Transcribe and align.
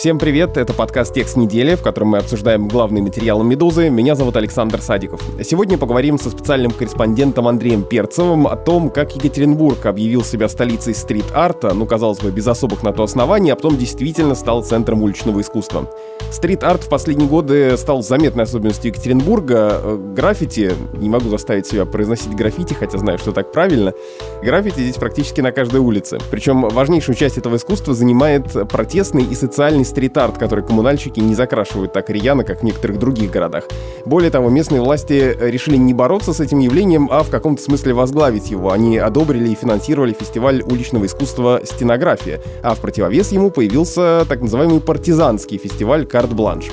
Всем 0.00 0.18
привет, 0.18 0.56
это 0.56 0.72
подкаст 0.72 1.12
«Текст 1.12 1.36
недели», 1.36 1.74
в 1.74 1.82
котором 1.82 2.08
мы 2.08 2.16
обсуждаем 2.16 2.68
главные 2.68 3.02
материалы 3.02 3.44
«Медузы». 3.44 3.90
Меня 3.90 4.14
зовут 4.14 4.34
Александр 4.34 4.80
Садиков. 4.80 5.20
Сегодня 5.44 5.76
поговорим 5.76 6.18
со 6.18 6.30
специальным 6.30 6.70
корреспондентом 6.70 7.46
Андреем 7.46 7.82
Перцевым 7.82 8.46
о 8.46 8.56
том, 8.56 8.88
как 8.88 9.14
Екатеринбург 9.14 9.84
объявил 9.84 10.24
себя 10.24 10.48
столицей 10.48 10.94
стрит-арта, 10.94 11.74
ну, 11.74 11.84
казалось 11.84 12.20
бы, 12.20 12.30
без 12.30 12.46
особых 12.46 12.82
на 12.82 12.94
то 12.94 13.02
оснований, 13.02 13.50
а 13.50 13.56
потом 13.56 13.76
действительно 13.76 14.34
стал 14.34 14.64
центром 14.64 15.02
уличного 15.02 15.42
искусства. 15.42 15.86
Стрит-арт 16.30 16.84
в 16.84 16.88
последние 16.88 17.28
годы 17.28 17.76
стал 17.76 18.02
заметной 18.02 18.44
особенностью 18.44 18.92
Екатеринбурга. 18.92 19.80
Э, 19.82 19.98
граффити, 20.16 20.72
не 20.94 21.10
могу 21.10 21.28
заставить 21.28 21.66
себя 21.66 21.84
произносить 21.84 22.34
граффити, 22.34 22.72
хотя 22.72 22.96
знаю, 22.96 23.18
что 23.18 23.32
так 23.32 23.52
правильно, 23.52 23.92
граффити 24.42 24.80
здесь 24.80 24.96
практически 24.96 25.42
на 25.42 25.52
каждой 25.52 25.80
улице. 25.80 26.18
Причем 26.30 26.68
важнейшую 26.70 27.16
часть 27.16 27.36
этого 27.36 27.56
искусства 27.56 27.92
занимает 27.92 28.46
протестный 28.70 29.24
и 29.24 29.34
социальный 29.34 29.84
стрит-арт, 29.90 30.38
который 30.38 30.64
коммунальщики 30.64 31.20
не 31.20 31.34
закрашивают 31.34 31.92
так 31.92 32.08
рьяно, 32.08 32.44
как 32.44 32.60
в 32.60 32.64
некоторых 32.64 32.98
других 32.98 33.30
городах. 33.30 33.64
Более 34.06 34.30
того, 34.30 34.48
местные 34.48 34.80
власти 34.80 35.36
решили 35.40 35.76
не 35.76 35.92
бороться 35.92 36.32
с 36.32 36.40
этим 36.40 36.60
явлением, 36.60 37.08
а 37.10 37.22
в 37.22 37.30
каком-то 37.30 37.62
смысле 37.62 37.92
возглавить 37.92 38.50
его. 38.50 38.72
Они 38.72 38.96
одобрили 38.96 39.50
и 39.50 39.54
финансировали 39.54 40.16
фестиваль 40.18 40.62
уличного 40.62 41.06
искусства 41.06 41.60
«Стенография», 41.64 42.40
а 42.62 42.74
в 42.74 42.80
противовес 42.80 43.32
ему 43.32 43.50
появился 43.50 44.24
так 44.28 44.40
называемый 44.40 44.80
партизанский 44.80 45.58
фестиваль 45.58 46.06
«Карт-бланш». 46.06 46.66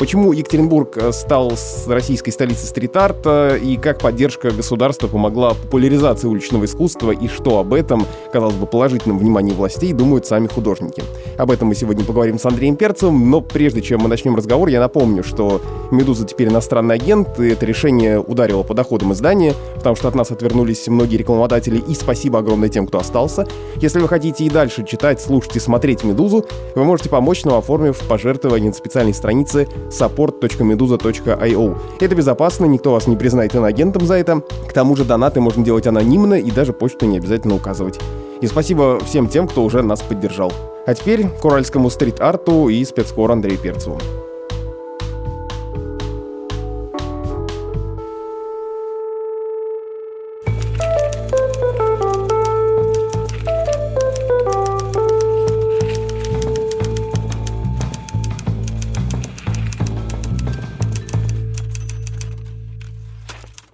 Почему 0.00 0.32
Екатеринбург 0.32 0.96
э, 0.96 1.12
стал 1.12 1.52
российской 1.86 2.30
столицей 2.30 2.66
стрит-арта 2.66 3.58
и 3.62 3.76
как 3.76 3.98
поддержка 3.98 4.50
государства 4.50 5.08
помогла 5.08 5.50
популяризации 5.50 6.26
уличного 6.26 6.64
искусства 6.64 7.10
и 7.10 7.28
что 7.28 7.58
об 7.58 7.74
этом, 7.74 8.06
казалось 8.32 8.54
бы, 8.54 8.66
положительном 8.66 9.18
внимании 9.18 9.52
властей 9.52 9.92
думают 9.92 10.24
сами 10.24 10.46
художники. 10.46 11.02
Об 11.36 11.50
этом 11.50 11.68
мы 11.68 11.74
сегодня 11.74 12.02
поговорим 12.02 12.38
с 12.38 12.46
Андреем 12.46 12.76
Перцевым, 12.76 13.30
но 13.30 13.42
прежде 13.42 13.82
чем 13.82 14.00
мы 14.00 14.08
начнем 14.08 14.34
разговор, 14.34 14.68
я 14.68 14.80
напомню, 14.80 15.22
что 15.22 15.60
«Медуза» 15.90 16.24
теперь 16.24 16.48
иностранный 16.48 16.94
агент, 16.94 17.38
и 17.38 17.48
это 17.48 17.66
решение 17.66 18.18
ударило 18.20 18.62
по 18.62 18.72
доходам 18.72 19.12
издания, 19.12 19.52
потому 19.74 19.96
что 19.96 20.08
от 20.08 20.14
нас 20.14 20.30
отвернулись 20.30 20.88
многие 20.88 21.18
рекламодатели, 21.18 21.76
и 21.76 21.92
спасибо 21.92 22.38
огромное 22.38 22.70
тем, 22.70 22.86
кто 22.86 23.00
остался. 23.00 23.46
Если 23.76 23.98
вы 23.98 24.08
хотите 24.08 24.44
и 24.44 24.48
дальше 24.48 24.82
читать, 24.82 25.20
слушать 25.20 25.56
и 25.56 25.60
смотреть 25.60 26.04
«Медузу», 26.04 26.46
вы 26.74 26.84
можете 26.84 27.10
помочь 27.10 27.44
нам, 27.44 27.58
оформив 27.58 27.98
пожертвование 28.08 28.70
на 28.70 28.74
специальной 28.74 29.12
странице 29.12 29.68
support.meduza.io. 29.90 31.76
Это 32.00 32.14
безопасно, 32.14 32.64
никто 32.66 32.92
вас 32.92 33.06
не 33.06 33.16
признает 33.16 33.54
иноагентом 33.54 34.06
за 34.06 34.14
это. 34.14 34.42
К 34.68 34.72
тому 34.72 34.96
же 34.96 35.04
донаты 35.04 35.40
можно 35.40 35.64
делать 35.64 35.86
анонимно 35.86 36.34
и 36.34 36.50
даже 36.50 36.72
почту 36.72 37.06
не 37.06 37.18
обязательно 37.18 37.54
указывать. 37.54 37.98
И 38.40 38.46
спасибо 38.46 38.98
всем 39.04 39.28
тем, 39.28 39.46
кто 39.46 39.62
уже 39.64 39.82
нас 39.82 40.00
поддержал. 40.00 40.52
А 40.86 40.94
теперь 40.94 41.28
к 41.28 41.44
уральскому 41.44 41.90
стрит-арту 41.90 42.68
и 42.68 42.84
спецкор 42.84 43.32
Андрею 43.32 43.58
Перцеву. 43.58 43.98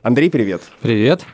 Андрей, 0.06 0.30
привет. 0.30 0.62
Привет. 0.82 1.24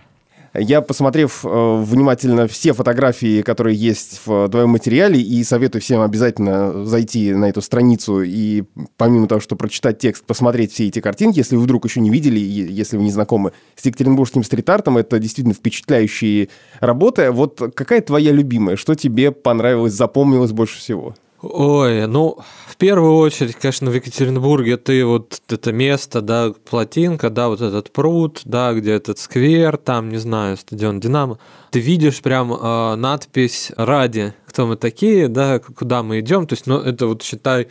Я, 0.55 0.81
посмотрев 0.81 1.45
э, 1.45 1.83
внимательно 1.83 2.49
все 2.49 2.73
фотографии, 2.73 3.43
которые 3.43 3.77
есть 3.77 4.23
в 4.25 4.49
твоем 4.49 4.71
материале, 4.71 5.21
и 5.21 5.45
советую 5.45 5.83
всем 5.83 6.01
обязательно 6.01 6.87
зайти 6.87 7.35
на 7.35 7.51
эту 7.51 7.61
страницу 7.61 8.23
и, 8.23 8.65
помимо 8.97 9.29
того, 9.29 9.43
что 9.43 9.57
прочитать 9.57 9.99
текст, 9.99 10.25
посмотреть 10.25 10.73
все 10.73 10.89
эти 10.89 11.01
картинки, 11.01 11.37
если 11.37 11.55
вы 11.55 11.65
вдруг 11.65 11.85
еще 11.85 12.01
не 12.01 12.09
видели, 12.09 12.39
если 12.39 12.97
вы 12.97 13.03
не 13.03 13.11
знакомы 13.11 13.53
с 13.77 13.85
екатеринбургским 13.85 14.43
стрит-артом, 14.43 14.97
это 14.97 15.19
действительно 15.19 15.55
впечатляющие 15.55 16.49
работы. 16.81 17.31
Вот 17.31 17.61
какая 17.75 18.01
твоя 18.01 18.33
любимая? 18.33 18.77
Что 18.77 18.95
тебе 18.95 19.33
понравилось, 19.33 19.93
запомнилось 19.93 20.53
больше 20.53 20.79
всего? 20.79 21.15
Ой, 21.43 22.07
ну, 22.07 22.39
в 22.69 22.77
первую 22.77 23.17
очередь, 23.17 23.57
конечно, 23.57 23.91
в 23.91 23.95
Екатеринбурге 23.95 24.77
ты 24.77 25.05
вот 25.05 25.43
это 25.49 25.73
место, 25.73 26.21
да, 26.21 26.53
плотинка, 26.71 27.31
да, 27.31 27.49
вот 27.49 27.61
этот 27.61 27.91
пруд, 27.91 28.43
да, 28.45 28.73
где 28.73 28.93
этот 28.93 29.19
сквер, 29.19 29.77
там, 29.77 30.09
не 30.09 30.19
знаю, 30.19 30.57
стадион 30.57 31.01
Динамо. 31.01 31.41
Ты 31.73 31.81
видишь 31.81 32.23
прям 32.23 32.53
э, 32.53 32.95
надпись 32.95 33.73
«Ради», 33.77 34.35
кто 34.47 34.69
мы 34.69 34.77
такие, 34.77 35.27
да, 35.27 35.59
куда 35.59 36.05
мы 36.05 36.21
идем. 36.21 36.47
То 36.47 36.53
есть, 36.53 36.69
ну, 36.69 36.79
это 36.79 37.09
вот, 37.09 37.25
считай, 37.25 37.67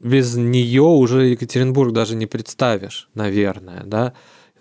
без 0.00 0.34
нее 0.34 0.82
уже 0.82 1.26
Екатеринбург 1.26 1.92
даже 1.92 2.16
не 2.16 2.26
представишь, 2.26 3.08
наверное, 3.14 3.84
да. 3.84 4.14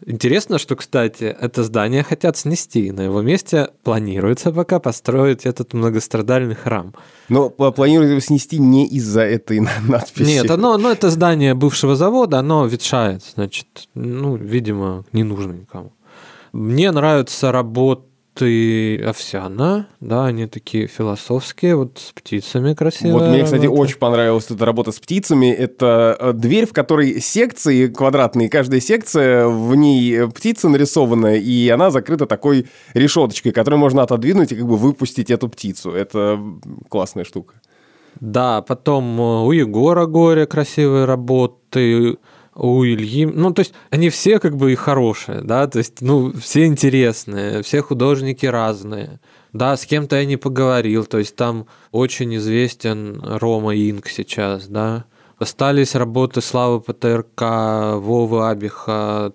Интересно, 0.06 0.58
что, 0.58 0.76
кстати, 0.76 1.24
это 1.24 1.64
здание 1.64 2.04
хотят 2.04 2.36
снести. 2.38 2.92
На 2.92 3.02
его 3.02 3.22
месте 3.22 3.70
планируется 3.84 4.52
пока 4.52 4.80
построить 4.80 5.46
этот 5.46 5.74
многострадальный 5.74 6.56
храм. 6.56 6.94
Но 7.30 7.50
планируют 7.50 8.12
его 8.12 8.20
снести 8.20 8.58
не 8.58 8.88
из-за 8.88 9.22
этой 9.22 9.60
надписи. 9.60 10.28
Нет, 10.28 10.50
оно, 10.52 10.74
оно 10.74 10.92
это 10.92 11.10
здание 11.10 11.54
бывшего 11.54 11.96
завода, 11.96 12.40
оно 12.40 12.66
ветшает. 12.66 13.24
Значит, 13.36 13.90
ну, 13.94 14.36
видимо, 14.36 15.06
не 15.12 15.24
нужно 15.24 15.54
никому. 15.54 15.94
Мне 16.52 16.92
нравится 16.92 17.52
работа 17.52 18.11
ты 18.42 18.98
овсяна, 19.04 19.88
да, 20.00 20.26
они 20.26 20.48
такие 20.48 20.88
философские, 20.88 21.76
вот 21.76 22.00
с 22.00 22.12
птицами 22.12 22.74
красивые. 22.74 23.14
Вот 23.14 23.28
мне, 23.28 23.44
кстати, 23.44 23.66
работа. 23.66 23.82
очень 23.82 23.98
понравилась 23.98 24.50
эта 24.50 24.66
работа 24.66 24.92
с 24.92 25.00
птицами. 25.00 25.52
Это 25.52 26.18
э, 26.20 26.34
дверь, 26.34 26.66
в 26.66 26.74
которой 26.74 27.22
секции 27.22 27.86
квадратные, 27.86 28.50
каждая 28.50 28.80
секция, 28.80 29.46
в 29.48 29.76
ней 29.76 30.28
птица 30.30 30.70
нарисована, 30.70 31.36
и 31.36 31.70
она 31.70 31.92
закрыта 31.92 32.26
такой 32.26 32.66
решеточкой, 32.96 33.52
которую 33.52 33.80
можно 33.80 34.02
отодвинуть 34.02 34.52
и 34.52 34.56
как 34.56 34.66
бы 34.66 34.76
выпустить 34.76 35.30
эту 35.30 35.48
птицу. 35.48 35.92
Это 35.92 36.40
классная 36.90 37.26
штука. 37.26 37.54
Да, 38.20 38.64
потом 38.64 39.22
э, 39.22 39.46
у 39.46 39.52
Егора 39.52 40.08
Горя 40.08 40.48
красивые 40.48 41.06
работы, 41.06 42.18
у 42.56 42.84
Ильи. 42.84 43.26
Ну, 43.26 43.52
то 43.52 43.62
есть 43.62 43.74
они 43.90 44.10
все 44.10 44.40
как 44.40 44.58
бы 44.58 44.72
и 44.72 44.76
хорошие, 44.76 45.42
да, 45.42 45.68
то 45.68 45.80
есть, 45.80 46.02
ну, 46.02 46.34
все 46.34 46.66
интересные, 46.66 47.62
все 47.64 47.82
художники 47.82 48.46
разные. 48.46 49.20
Да, 49.54 49.76
с 49.76 49.86
кем-то 49.86 50.16
я 50.16 50.26
не 50.26 50.38
поговорил, 50.38 51.06
то 51.06 51.18
есть 51.18 51.36
там 51.36 51.66
очень 51.92 52.36
известен 52.38 53.22
Рома 53.22 53.76
Инк 53.76 54.08
сейчас, 54.08 54.68
да. 54.68 55.06
Остались 55.38 55.96
работы 55.96 56.40
Славы 56.40 56.82
ПТРК, 56.82 57.42
Вовы 57.98 58.48
Абиха, 58.48 59.34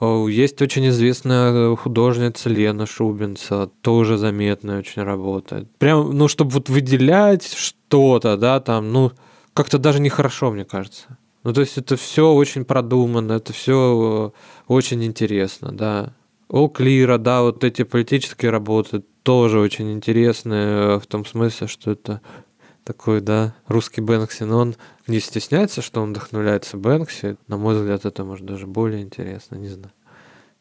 есть 0.00 0.62
очень 0.62 0.88
известная 0.88 1.74
художница 1.74 2.48
Лена 2.48 2.86
Шубинца, 2.86 3.68
тоже 3.80 4.16
заметная 4.16 4.78
очень 4.78 5.02
работа. 5.02 5.66
Прям, 5.78 6.16
ну, 6.16 6.28
чтобы 6.28 6.52
вот 6.52 6.68
выделять 6.68 7.52
что-то, 7.52 8.36
да, 8.36 8.60
там, 8.60 8.92
ну, 8.92 9.10
как-то 9.54 9.78
даже 9.78 10.00
нехорошо, 10.00 10.52
мне 10.52 10.64
кажется. 10.64 11.18
Ну, 11.48 11.54
то 11.54 11.62
есть 11.62 11.78
это 11.78 11.96
все 11.96 12.30
очень 12.34 12.66
продумано, 12.66 13.32
это 13.32 13.54
все 13.54 14.34
э, 14.36 14.70
очень 14.70 15.02
интересно, 15.02 15.72
да. 15.72 16.12
All 16.50 16.70
Clear, 16.70 17.16
да, 17.16 17.40
вот 17.40 17.64
эти 17.64 17.84
политические 17.84 18.50
работы 18.50 19.02
тоже 19.22 19.58
очень 19.58 19.90
интересные 19.90 20.66
э, 20.66 20.98
в 20.98 21.06
том 21.06 21.24
смысле, 21.24 21.66
что 21.66 21.92
это 21.92 22.20
такой, 22.84 23.22
да, 23.22 23.54
русский 23.66 24.02
Бэнкси, 24.02 24.42
но 24.42 24.58
он 24.58 24.76
не 25.06 25.20
стесняется, 25.20 25.80
что 25.80 26.02
он 26.02 26.10
вдохновляется 26.10 26.76
Бэнкси. 26.76 27.38
На 27.46 27.56
мой 27.56 27.76
взгляд, 27.76 28.04
это 28.04 28.24
может 28.24 28.44
даже 28.44 28.66
более 28.66 29.00
интересно, 29.00 29.56
не 29.56 29.68
знаю. 29.68 29.92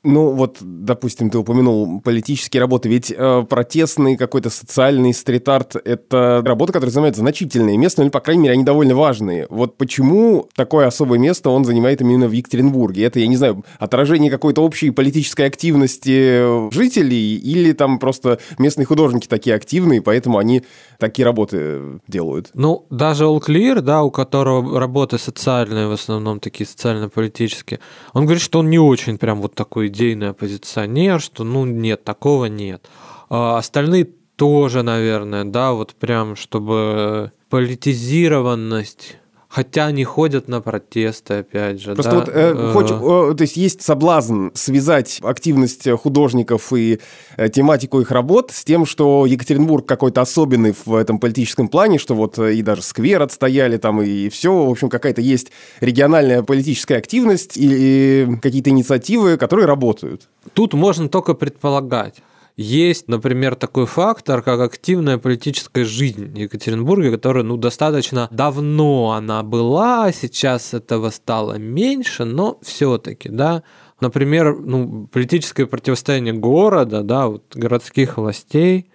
Ну, 0.03 0.31
вот, 0.31 0.57
допустим, 0.61 1.29
ты 1.29 1.37
упомянул 1.37 1.99
политические 2.01 2.61
работы, 2.61 2.87
ведь 2.87 3.11
э, 3.15 3.45
протестный 3.49 4.15
какой-то 4.15 4.49
социальный 4.49 5.13
стрит-арт— 5.13 5.75
это 5.85 6.41
работа, 6.45 6.71
которая 6.71 6.91
занимает 6.91 7.15
значительное 7.15 7.75
место, 7.77 8.03
или, 8.03 8.09
по 8.09 8.19
крайней 8.19 8.43
мере, 8.43 8.53
они 8.53 8.63
довольно 8.63 8.95
важные. 8.95 9.47
Вот 9.49 9.75
почему 9.75 10.47
такое 10.55 10.87
особое 10.87 11.19
место 11.19 11.49
он 11.49 11.65
занимает 11.65 12.01
именно 12.01 12.27
в 12.27 12.31
Екатеринбурге? 12.31 13.03
Это, 13.03 13.19
я 13.19 13.27
не 13.27 13.37
знаю, 13.37 13.65
отражение 13.79 14.31
какой-то 14.31 14.63
общей 14.63 14.91
политической 14.91 15.47
активности 15.47 16.71
жителей 16.71 17.35
или 17.35 17.73
там 17.73 17.99
просто 17.99 18.39
местные 18.59 18.85
художники 18.85 19.27
такие 19.27 19.55
активные, 19.55 20.01
поэтому 20.01 20.37
они 20.37 20.63
такие 20.99 21.25
работы 21.25 21.99
делают? 22.07 22.51
Ну, 22.53 22.85
даже 22.89 23.25
All 23.25 23.41
Clear, 23.45 23.81
да, 23.81 24.03
у 24.03 24.11
которого 24.11 24.79
работы 24.79 25.17
социальные, 25.17 25.87
в 25.87 25.91
основном 25.91 26.39
такие 26.39 26.67
социально-политические, 26.67 27.79
он 28.13 28.23
говорит, 28.25 28.43
что 28.43 28.59
он 28.59 28.69
не 28.69 28.79
очень 28.79 29.17
прям 29.17 29.41
вот 29.41 29.55
такой 29.55 29.89
идейный 29.97 30.29
оппозиционер, 30.29 31.19
что 31.19 31.43
ну 31.43 31.65
нет, 31.65 32.03
такого 32.03 32.45
нет. 32.45 32.87
А 33.29 33.57
остальные 33.57 34.05
тоже, 34.35 34.83
наверное, 34.83 35.43
да, 35.43 35.73
вот 35.73 35.95
прям, 35.95 36.35
чтобы 36.35 37.31
политизированность 37.49 39.17
Хотя 39.49 39.85
они 39.85 40.03
ходят 40.03 40.49
на 40.49 40.59
протесты, 40.59 41.35
опять 41.35 41.81
же. 41.81 41.93
Просто 41.93 42.11
да? 42.11 42.17
вот, 42.19 42.29
э, 42.29 42.71
хоть, 42.73 42.91
э, 42.91 43.35
то 43.35 43.41
есть 43.41 43.55
есть 43.55 43.81
соблазн 43.81 44.49
связать 44.53 45.19
активность 45.23 45.89
художников 45.89 46.73
и 46.73 46.99
э, 47.37 47.47
тематику 47.47 48.01
их 48.01 48.11
работ 48.11 48.51
с 48.51 48.65
тем, 48.65 48.85
что 48.85 49.25
Екатеринбург 49.25 49.85
какой-то 49.85 50.19
особенный 50.19 50.75
в 50.85 50.93
этом 50.93 51.17
политическом 51.17 51.69
плане, 51.69 51.97
что 51.97 52.13
вот 52.13 52.37
э, 52.39 52.55
и 52.55 52.61
даже 52.61 52.81
сквер 52.81 53.21
отстояли 53.21 53.77
там, 53.77 54.01
и 54.01 54.27
все, 54.27 54.65
в 54.65 54.69
общем, 54.69 54.89
какая-то 54.89 55.21
есть 55.21 55.51
региональная 55.79 56.43
политическая 56.43 56.97
активность 56.97 57.53
и 57.55 58.27
какие-то 58.41 58.69
инициативы, 58.69 59.37
которые 59.37 59.65
работают. 59.65 60.27
Тут 60.53 60.73
можно 60.73 61.07
только 61.07 61.33
предполагать. 61.33 62.15
Есть, 62.57 63.07
например, 63.07 63.53
такой 63.53 63.85
фактор, 63.85 64.41
как 64.41 64.59
активная 64.61 65.19
политическая 65.19 65.85
жизнь 65.85 66.35
Екатеринбурга, 66.35 67.11
которая 67.11 67.43
ну, 67.43 67.55
достаточно 67.55 68.27
давно 68.31 69.11
она 69.11 69.43
была, 69.43 70.11
сейчас 70.11 70.73
этого 70.73 71.11
стало 71.11 71.59
меньше, 71.59 72.25
но 72.25 72.57
все-таки, 72.63 73.29
да, 73.29 73.61
например, 74.01 74.57
ну, 74.57 75.07
политическое 75.11 75.67
противостояние 75.67 76.33
города, 76.33 77.03
да, 77.03 77.27
вот, 77.27 77.43
городских 77.53 78.17
властей 78.17 78.89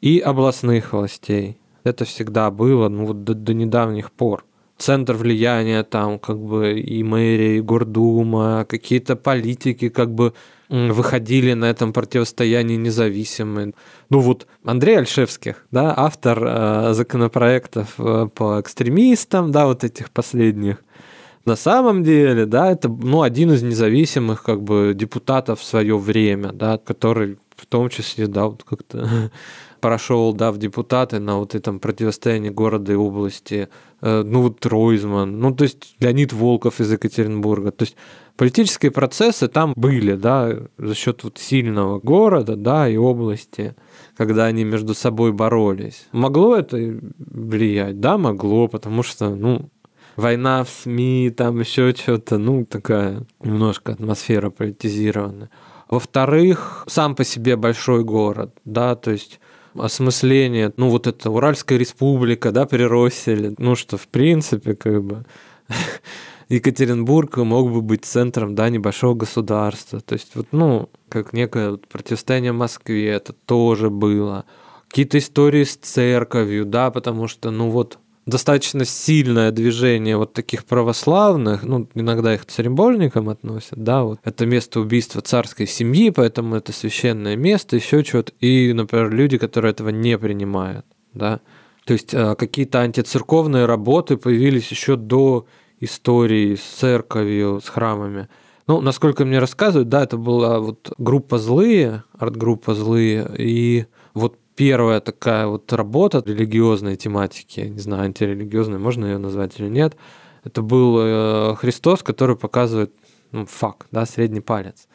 и 0.00 0.18
областных 0.18 0.92
властей. 0.92 1.58
Это 1.84 2.04
всегда 2.04 2.50
было 2.50 2.88
ну, 2.88 3.06
вот 3.06 3.22
до, 3.22 3.34
до 3.34 3.54
недавних 3.54 4.10
пор 4.10 4.44
центр 4.76 5.14
влияния 5.14 5.84
там 5.84 6.18
как 6.18 6.40
бы 6.40 6.80
и 6.80 7.02
мэрия, 7.04 7.58
и 7.58 7.60
гордума, 7.60 8.66
какие-то 8.68 9.14
политики 9.14 9.88
как 9.88 10.12
бы 10.12 10.34
выходили 10.68 11.52
на 11.52 11.66
этом 11.66 11.92
противостоянии 11.92 12.76
независимые. 12.76 13.74
Ну 14.10 14.20
вот 14.20 14.46
Андрей 14.64 14.98
Альшевских, 14.98 15.66
да, 15.70 15.94
автор 15.96 16.42
э, 16.42 16.92
законопроектов 16.94 17.94
э, 17.98 18.28
по 18.34 18.60
экстремистам, 18.60 19.52
да, 19.52 19.66
вот 19.66 19.84
этих 19.84 20.10
последних, 20.10 20.78
на 21.44 21.56
самом 21.56 22.02
деле, 22.02 22.46
да, 22.46 22.70
это 22.70 22.88
ну, 22.88 23.20
один 23.20 23.52
из 23.52 23.62
независимых 23.62 24.42
как 24.42 24.62
бы 24.62 24.92
депутатов 24.94 25.60
в 25.60 25.64
свое 25.64 25.98
время, 25.98 26.52
да, 26.52 26.78
который 26.78 27.38
в 27.54 27.66
том 27.66 27.90
числе, 27.90 28.26
да, 28.26 28.46
вот 28.46 28.64
как-то 28.64 29.30
прошел, 29.84 30.32
да, 30.32 30.50
в 30.50 30.56
депутаты 30.56 31.18
на 31.20 31.36
вот 31.36 31.54
этом 31.54 31.78
противостоянии 31.78 32.48
города 32.48 32.90
и 32.90 32.96
области, 32.96 33.68
э, 34.00 34.22
ну 34.24 34.40
вот 34.40 34.64
Ройзман, 34.64 35.38
ну 35.38 35.54
то 35.54 35.64
есть 35.64 35.96
Леонид 36.00 36.32
Волков 36.32 36.80
из 36.80 36.90
Екатеринбурга, 36.90 37.70
то 37.70 37.82
есть 37.82 37.94
политические 38.38 38.92
процессы 38.92 39.46
там 39.46 39.74
были, 39.76 40.14
да, 40.14 40.56
за 40.78 40.94
счет 40.94 41.22
вот 41.22 41.36
сильного 41.36 42.00
города, 42.00 42.56
да, 42.56 42.88
и 42.88 42.96
области, 42.96 43.74
когда 44.16 44.46
они 44.46 44.64
между 44.64 44.94
собой 44.94 45.32
боролись. 45.32 46.06
Могло 46.12 46.56
это 46.56 46.78
влиять? 47.18 48.00
Да, 48.00 48.16
могло, 48.16 48.68
потому 48.68 49.02
что, 49.02 49.34
ну, 49.34 49.68
война 50.16 50.64
в 50.64 50.70
СМИ, 50.70 51.30
там 51.36 51.60
еще 51.60 51.94
что-то, 51.94 52.38
ну, 52.38 52.64
такая 52.64 53.26
немножко 53.42 53.92
атмосфера 53.92 54.48
политизированная. 54.48 55.50
Во-вторых, 55.90 56.84
сам 56.86 57.14
по 57.14 57.22
себе 57.22 57.56
большой 57.56 58.02
город, 58.02 58.50
да, 58.64 58.94
то 58.94 59.10
есть 59.10 59.40
осмысление, 59.76 60.72
ну, 60.76 60.90
вот 60.90 61.06
это 61.06 61.30
Уральская 61.30 61.78
республика, 61.78 62.52
да, 62.52 62.66
при 62.66 62.82
Росселе, 62.82 63.54
ну, 63.58 63.74
что, 63.74 63.96
в 63.96 64.08
принципе, 64.08 64.74
как 64.74 65.02
бы 65.02 65.24
Екатеринбург 66.48 67.36
мог 67.38 67.72
бы 67.72 67.82
быть 67.82 68.04
центром 68.04 68.54
да, 68.54 68.68
небольшого 68.68 69.14
государства. 69.14 70.00
То 70.00 70.14
есть, 70.14 70.34
вот, 70.34 70.48
ну, 70.52 70.88
как 71.08 71.32
некое 71.32 71.76
противостояние 71.76 72.52
Москве, 72.52 73.08
это 73.08 73.32
тоже 73.32 73.90
было. 73.90 74.44
Какие-то 74.88 75.18
истории 75.18 75.64
с 75.64 75.76
церковью, 75.76 76.64
да, 76.64 76.90
потому 76.90 77.26
что, 77.26 77.50
ну 77.50 77.70
вот, 77.70 77.98
достаточно 78.26 78.84
сильное 78.84 79.50
движение 79.50 80.16
вот 80.16 80.32
таких 80.32 80.64
православных, 80.64 81.62
ну, 81.62 81.88
иногда 81.94 82.34
их 82.34 82.46
церембольникам 82.46 83.28
относят, 83.28 83.82
да, 83.82 84.02
вот. 84.04 84.20
Это 84.24 84.46
место 84.46 84.80
убийства 84.80 85.20
царской 85.20 85.66
семьи, 85.66 86.10
поэтому 86.10 86.56
это 86.56 86.72
священное 86.72 87.36
место, 87.36 87.76
еще 87.76 88.02
что-то, 88.02 88.32
и, 88.40 88.72
например, 88.72 89.10
люди, 89.10 89.38
которые 89.38 89.72
этого 89.72 89.90
не 89.90 90.16
принимают, 90.18 90.86
да, 91.12 91.40
то 91.84 91.92
есть 91.92 92.14
э, 92.14 92.34
какие-то 92.36 92.80
антицерковные 92.80 93.66
работы 93.66 94.16
появились 94.16 94.70
еще 94.70 94.96
до 94.96 95.46
истории 95.80 96.54
с 96.54 96.62
церковью, 96.62 97.60
с 97.62 97.68
храмами. 97.68 98.28
Ну, 98.66 98.80
насколько 98.80 99.26
мне 99.26 99.38
рассказывают, 99.38 99.90
да, 99.90 100.04
это 100.04 100.16
была 100.16 100.58
вот 100.58 100.94
группа 100.96 101.36
«Злые», 101.36 102.04
арт-группа 102.18 102.74
«Злые», 102.74 103.30
и 103.36 103.84
вот 104.14 104.38
первая 104.56 105.00
такая 105.00 105.46
вот 105.46 105.72
работа 105.72 106.22
религиозной 106.24 106.96
тематики, 106.96 107.60
не 107.60 107.80
знаю, 107.80 108.04
антирелигиозной, 108.04 108.78
можно 108.78 109.06
ее 109.06 109.18
назвать 109.18 109.58
или 109.58 109.68
нет, 109.68 109.96
это 110.44 110.62
был 110.62 110.98
э, 111.00 111.54
Христос, 111.56 112.02
который 112.02 112.36
показывает 112.36 112.92
ну, 113.32 113.46
факт, 113.46 113.86
да, 113.90 114.06
средний 114.06 114.40
палец. 114.40 114.86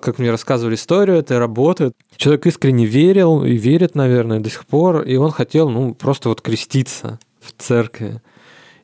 Как 0.00 0.18
мне 0.18 0.30
рассказывали 0.30 0.74
историю 0.74 1.18
этой 1.18 1.38
работы, 1.38 1.92
человек 2.16 2.46
искренне 2.46 2.86
верил 2.86 3.44
и 3.44 3.52
верит, 3.52 3.94
наверное, 3.94 4.40
до 4.40 4.50
сих 4.50 4.66
пор, 4.66 5.02
и 5.02 5.16
он 5.16 5.30
хотел, 5.30 5.68
ну, 5.68 5.94
просто 5.94 6.28
вот 6.28 6.40
креститься 6.40 7.18
в 7.40 7.52
церкви. 7.60 8.20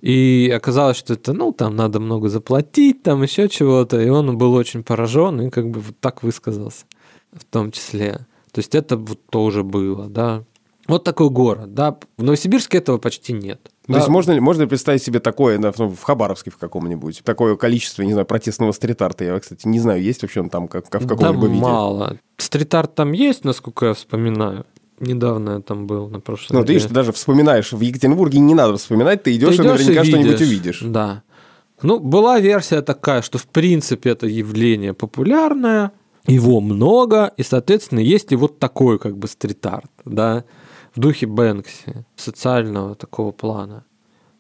И 0.01 0.53
оказалось, 0.55 0.97
что 0.97 1.15
это, 1.15 1.33
ну, 1.33 1.53
там 1.53 1.75
надо 1.75 1.99
много 1.99 2.29
заплатить, 2.29 3.03
там 3.03 3.23
еще 3.23 3.49
чего-то. 3.49 4.01
И 4.01 4.09
он 4.09 4.39
был 4.39 4.55
очень 4.55 4.85
поражен 4.85 5.41
и 5.41 5.51
как 5.51 5.71
бы 5.71 5.81
вот 5.81 5.99
так 5.99 6.23
высказался 6.23 6.85
в 7.33 7.45
том 7.45 7.73
числе. 7.73 8.27
То 8.53 8.61
есть 8.61 8.75
это 8.75 8.97
вот 8.97 9.21
тоже 9.31 9.63
было, 9.63 10.09
да. 10.09 10.45
Вот 10.87 11.05
такой 11.05 11.29
город, 11.29 11.75
да. 11.75 11.99
В 12.17 12.23
Новосибирске 12.23 12.79
этого 12.79 12.97
почти 12.97 13.35
нет. 13.35 13.63
То 13.63 13.93
да. 13.93 13.99
есть 13.99 14.09
можно, 14.09 14.41
можно 14.41 14.67
представить 14.67 15.03
себе 15.03 15.21
такое 15.21 15.59
да, 15.59 15.71
в 15.73 16.03
Хабаровске 16.03 16.51
в 16.51 16.57
каком-нибудь, 16.57 17.23
такое 17.25 17.57
количество, 17.57 18.03
не 18.03 18.13
знаю, 18.13 18.27
протестного 18.27 18.73
стрит-арта. 18.73 19.25
Я, 19.25 19.39
кстати, 19.39 19.69
не 19.69 19.81
знаю, 19.81 20.03
есть 20.03 20.23
вообще 20.23 20.41
он 20.41 20.49
там 20.49 20.67
как, 20.67 20.87
в 20.87 20.89
каком-либо 20.91 21.43
да 21.43 21.47
виде? 21.47 21.61
мало. 21.61 22.19
Стрит-арт 22.39 22.95
там 22.95 23.13
есть, 23.13 23.45
насколько 23.45 23.87
я 23.87 23.95
вспоминаю. 23.95 24.65
Недавно 24.99 25.51
я 25.57 25.61
там 25.61 25.87
был 25.87 26.09
на 26.09 26.21
прошлой 26.21 26.55
Ну, 26.57 26.65
ты 26.65 26.73
видишь, 26.73 26.89
ты 26.89 26.95
даже 26.95 27.13
вспоминаешь, 27.13 27.73
в 27.73 27.81
Екатеринбурге 27.81 28.41
не 28.41 28.55
надо 28.55 28.79
вспоминать, 28.79 29.23
ты 29.23 29.37
идешь, 29.37 29.57
ты 29.57 29.63
идешь 29.63 29.81
и 29.81 29.85
наверняка 29.85 30.05
что-нибудь 30.05 30.41
увидишь. 30.41 30.81
Да. 30.83 31.23
Ну, 31.83 32.01
была 32.01 32.41
версия 32.41 32.83
такая, 32.83 33.23
что 33.23 33.39
в 33.39 33.47
принципе 33.47 34.11
это 34.11 34.27
явление 34.27 34.95
популярное, 34.95 35.93
его 36.29 36.61
много, 36.61 37.33
и, 37.37 37.43
соответственно, 37.43 38.01
есть 38.01 38.33
и 38.33 38.37
вот 38.37 38.59
такой 38.59 38.99
как 38.99 39.17
бы 39.17 39.27
стрит-арт, 39.27 39.91
да, 40.05 40.45
в 40.95 41.01
духе 41.01 41.27
Бэнкси, 41.27 42.05
социального 42.17 42.95
такого 42.95 43.33
плана, 43.33 43.85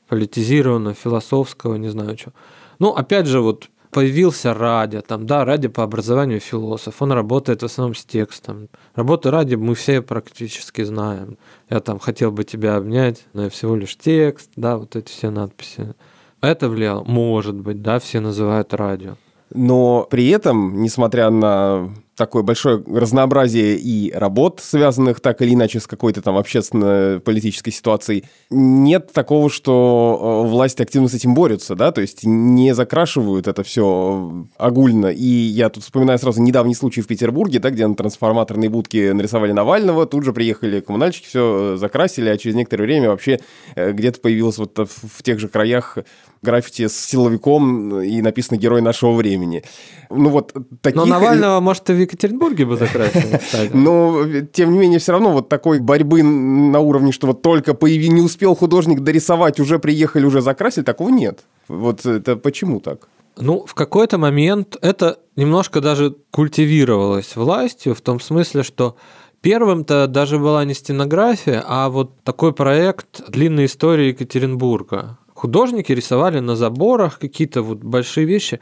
политизированного, 0.09 0.95
философского, 0.95 1.77
не 1.77 1.89
знаю 1.89 2.17
что. 2.19 2.33
Ну, 2.79 2.91
опять 2.91 3.27
же, 3.27 3.41
вот 3.41 3.71
появился 3.91 4.53
Радя, 4.53 5.01
там, 5.01 5.27
да, 5.27 5.45
Радя 5.45 5.71
по 5.71 5.83
образованию 5.83 6.41
философ, 6.41 7.01
он 7.01 7.13
работает 7.13 7.63
в 7.63 7.67
основном 7.67 7.95
с 7.95 8.05
текстом. 8.05 8.69
Работу 8.95 9.31
Ради 9.31 9.55
мы 9.55 9.75
все 9.75 10.03
практически 10.03 10.83
знаем. 10.83 11.39
Я 11.71 11.81
там 11.81 11.99
хотел 11.99 12.33
бы 12.33 12.45
тебя 12.45 12.77
обнять, 12.77 13.25
но 13.33 13.45
я 13.45 13.51
всего 13.51 13.75
лишь 13.77 13.97
текст, 13.97 14.51
да, 14.57 14.77
вот 14.77 14.95
эти 14.95 15.11
все 15.11 15.31
надписи. 15.31 15.95
Это 16.41 16.69
влияло? 16.69 17.03
Может 17.05 17.57
быть, 17.57 17.83
да, 17.83 17.99
все 17.99 18.21
называют 18.21 18.75
радио. 18.75 19.17
Но 19.53 20.07
при 20.11 20.29
этом, 20.29 20.83
несмотря 20.83 21.31
на 21.31 21.91
такое 22.19 22.43
большое 22.43 22.83
разнообразие 22.87 23.77
и 23.77 24.13
работ, 24.13 24.61
связанных 24.63 25.21
так 25.21 25.41
или 25.41 25.55
иначе 25.55 25.81
с 25.81 25.87
какой-то 25.87 26.21
там 26.21 26.37
общественно-политической 26.37 27.71
ситуацией, 27.71 28.25
нет 28.51 29.13
такого, 29.13 29.49
что 29.49 30.45
э, 30.45 30.49
власти 30.49 30.83
активно 30.83 31.09
с 31.09 31.15
этим 31.15 31.35
борются, 31.35 31.77
да, 31.77 31.93
то 31.93 32.01
есть 32.01 32.25
не 32.25 32.75
закрашивают 32.75 33.47
это 33.47 33.63
все 33.63 34.47
огульно. 34.59 35.07
И 35.07 35.25
я 35.25 35.71
тут 35.71 35.85
вспоминаю 35.85 36.19
сразу 36.19 36.43
недавний 36.43 36.75
случай 36.75 37.01
в 37.01 37.07
Петербурге, 37.07 37.61
да, 37.61 37.71
где 37.71 37.87
на 37.87 37.95
трансформаторной 37.95 38.69
будке 38.69 39.15
нарисовали 39.15 39.53
Навального, 39.53 40.05
тут 40.05 40.25
же 40.25 40.33
приехали 40.33 40.81
коммунальщики, 40.81 41.27
все 41.27 41.77
закрасили, 41.77 42.29
а 42.29 42.37
через 42.37 42.57
некоторое 42.57 42.85
время 42.85 43.11
вообще 43.11 43.39
э, 43.77 43.93
где-то 43.93 44.21
появилось 44.21 44.59
вот 44.59 44.77
в 44.77 45.23
тех 45.23 45.39
же 45.39 45.49
краях 45.49 45.99
граффити 46.43 46.89
с 46.89 46.97
силовиком 46.97 48.01
и 48.01 48.21
написано 48.23 48.59
«Герой 48.59 48.81
нашего 48.81 49.13
времени». 49.13 49.65
Ну 50.11 50.31
вот 50.31 50.55
таких... 50.81 50.97
Но 50.97 51.07
Навального, 51.07 51.61
может, 51.61 51.89
и 51.91 51.93
Екатеринбурге 52.09 52.65
бы 52.65 52.77
закрасили, 52.77 53.37
кстати. 53.41 53.71
Но, 53.73 54.25
тем 54.53 54.73
не 54.73 54.79
менее, 54.79 54.99
все 54.99 55.13
равно 55.13 55.33
вот 55.33 55.49
такой 55.49 55.81
борьбы 55.81 56.23
на 56.23 56.81
уровне, 56.81 57.13
что 57.13 57.29
вот 57.29 57.43
только 57.43 57.75
появи... 57.75 58.09
не 58.09 58.21
успел 58.21 58.55
художник 58.55 59.01
дорисовать, 59.01 59.61
уже 59.61 59.79
приехали, 59.79 60.27
уже 60.27 60.41
закрасили, 60.41 60.85
такого 60.85 61.11
нет. 61.11 61.41
Вот 61.69 62.05
это 62.07 62.37
почему 62.37 62.81
так? 62.81 63.09
Ну, 63.41 63.65
в 63.67 63.75
какой-то 63.75 64.19
момент 64.19 64.77
это 64.83 65.19
немножко 65.37 65.81
даже 65.81 66.17
культивировалось 66.33 67.37
властью, 67.37 67.95
в 67.95 68.01
том 68.01 68.19
смысле, 68.21 68.65
что 68.65 68.97
Первым-то 69.41 70.09
даже 70.09 70.39
была 70.39 70.65
не 70.65 70.75
стенография, 70.75 71.63
а 71.65 71.89
вот 71.91 72.23
такой 72.25 72.53
проект 72.53 73.23
«Длинная 73.31 73.67
история 73.67 74.09
Екатеринбурга». 74.09 75.19
Художники 75.33 75.93
рисовали 75.93 76.41
на 76.41 76.57
заборах 76.57 77.21
какие-то 77.21 77.63
вот 77.63 77.79
большие 77.79 78.27
вещи. 78.27 78.59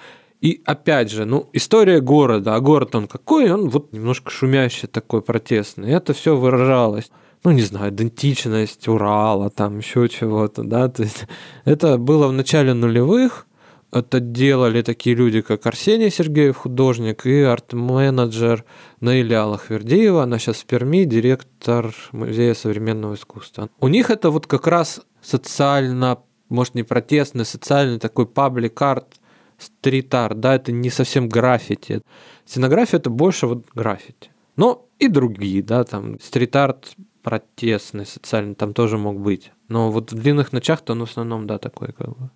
И 0.46 0.62
опять 0.64 1.10
же, 1.10 1.24
ну, 1.24 1.48
история 1.52 2.00
города, 2.00 2.54
а 2.54 2.60
город 2.60 2.94
он 2.94 3.08
какой, 3.08 3.50
он 3.50 3.68
вот 3.68 3.92
немножко 3.92 4.30
шумящий 4.30 4.86
такой, 4.86 5.20
протестный. 5.20 5.90
Это 5.90 6.12
все 6.12 6.36
выражалось 6.36 7.10
ну, 7.42 7.50
не 7.50 7.62
знаю, 7.62 7.92
идентичность 7.92 8.86
Урала, 8.86 9.50
там 9.50 9.78
еще 9.78 10.08
чего-то, 10.08 10.62
да, 10.62 10.88
то 10.88 11.02
есть 11.02 11.26
это 11.64 11.98
было 11.98 12.28
в 12.28 12.32
начале 12.32 12.74
нулевых, 12.74 13.46
это 13.92 14.20
делали 14.20 14.82
такие 14.82 15.16
люди, 15.16 15.40
как 15.40 15.66
Арсений 15.66 16.10
Сергеев, 16.10 16.56
художник, 16.56 17.26
и 17.26 17.42
арт-менеджер 17.42 18.64
Наиля 19.00 19.42
Аллахвердиева, 19.42 20.22
она 20.22 20.38
сейчас 20.38 20.58
в 20.58 20.66
Перми, 20.66 21.04
директор 21.04 21.92
Музея 22.12 22.54
современного 22.54 23.14
искусства. 23.14 23.68
У 23.80 23.88
них 23.88 24.10
это 24.10 24.30
вот 24.30 24.46
как 24.46 24.68
раз 24.68 25.02
социально 25.22 26.18
может, 26.48 26.74
не 26.74 26.82
протестный, 26.82 27.44
социальный 27.44 27.98
такой 27.98 28.26
паблик-арт, 28.26 29.15
стрит-арт, 29.58 30.40
да, 30.40 30.54
это 30.54 30.72
не 30.72 30.90
совсем 30.90 31.28
граффити. 31.28 32.02
Сценография– 32.44 32.98
это 32.98 33.10
больше 33.10 33.46
вот 33.46 33.66
граффити. 33.74 34.30
Но 34.56 34.86
и 34.98 35.08
другие, 35.08 35.62
да, 35.62 35.84
там 35.84 36.18
стрит-арт 36.20 36.94
протестный, 37.22 38.06
социальный, 38.06 38.54
там 38.54 38.72
тоже 38.72 38.98
мог 38.98 39.20
быть. 39.20 39.52
Но 39.68 39.90
вот 39.90 40.12
в 40.12 40.14
длинных 40.14 40.52
ночах-то 40.52 40.92
он 40.92 41.00
в 41.00 41.10
основном, 41.10 41.46
да, 41.46 41.58
такой 41.58 41.92
как 41.92 42.10
бы 42.16 42.30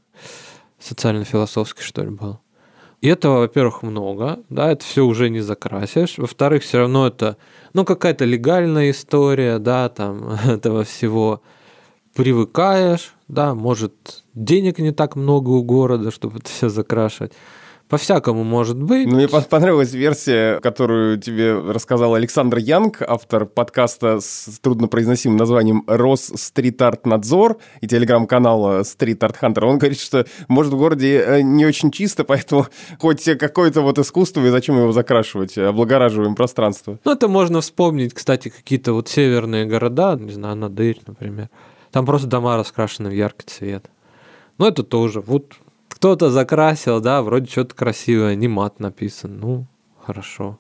социально-философский, 0.79 1.83
что 1.83 2.03
ли, 2.03 2.11
был. 2.11 2.41
И 3.00 3.09
этого, 3.09 3.39
во-первых, 3.39 3.83
много, 3.83 4.41
да, 4.50 4.73
это 4.73 4.85
все 4.85 5.05
уже 5.07 5.31
не 5.31 5.41
закрасишь. 5.41 6.19
Во-вторых, 6.19 6.62
все 6.62 6.79
равно 6.79 7.07
это, 7.07 7.39
ну, 7.73 7.85
какая-то 7.85 8.27
легальная 8.27 8.91
история, 8.91 9.59
да, 9.59 9.89
там, 9.89 10.31
этого 10.45 10.85
всего 10.85 11.41
привыкаешь, 12.15 13.15
да, 13.31 13.55
может, 13.55 14.25
денег 14.35 14.79
не 14.79 14.93
так 14.93 15.17
много 15.17 15.51
у 15.51 15.63
города, 15.63 16.11
чтобы 16.11 16.39
это 16.39 16.51
все 16.51 16.69
закрашивать. 16.69 17.33
По-всякому 17.91 18.45
может 18.45 18.81
быть. 18.81 19.09
Ну, 19.09 19.17
мне 19.17 19.27
понравилась 19.27 19.93
версия, 19.93 20.61
которую 20.61 21.19
тебе 21.19 21.59
рассказал 21.59 22.15
Александр 22.15 22.59
Янг, 22.59 23.03
автор 23.03 23.47
подкаста 23.47 24.21
с 24.21 24.61
труднопроизносимым 24.63 25.37
названием 25.37 25.83
«Рос 25.89 26.31
Стрит 26.37 26.81
Арт 26.81 27.05
Надзор» 27.05 27.59
и 27.81 27.89
телеграм-канала 27.89 28.85
Стрит 28.85 29.25
Арт 29.25 29.39
Хантер. 29.39 29.65
Он 29.65 29.79
говорит, 29.79 29.99
что, 29.99 30.25
может, 30.47 30.73
в 30.73 30.79
городе 30.79 31.21
э, 31.21 31.41
не 31.43 31.67
очень 31.67 31.91
чисто, 31.91 32.23
поэтому 32.25 32.69
хоть 33.01 33.25
какое-то 33.25 33.81
вот 33.81 33.99
искусство, 33.99 34.47
и 34.47 34.51
зачем 34.51 34.79
его 34.79 34.93
закрашивать, 34.93 35.59
облагораживаем 35.59 36.37
пространство. 36.37 37.01
Ну, 37.05 37.11
это 37.11 37.27
можно 37.27 37.61
вспомнить, 37.61 38.15
кстати, 38.15 38.51
какие-то 38.51 38.93
вот 38.93 39.09
северные 39.09 39.67
города, 39.67 40.17
не 40.17 40.31
знаю, 40.31 40.55
Надырь, 40.55 41.01
например. 41.09 41.49
Там 41.91 42.07
просто 42.07 42.29
дома 42.29 42.57
раскрашены 42.57 43.11
в 43.11 43.15
яркий 43.15 43.47
цвет. 43.47 43.91
Но 44.59 44.69
это 44.69 44.83
тоже. 44.83 45.21
Вот 45.21 45.55
кто-то 45.89 46.31
закрасил, 46.31 47.01
да, 47.01 47.23
вроде 47.23 47.51
что-то 47.51 47.75
красивое, 47.75 48.35
не 48.35 48.49
мат 48.49 48.81
написан. 48.81 49.39
Ну, 49.39 49.67
хорошо. 49.99 50.59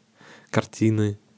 Картины, 0.50 1.12
ну, 1.12 1.29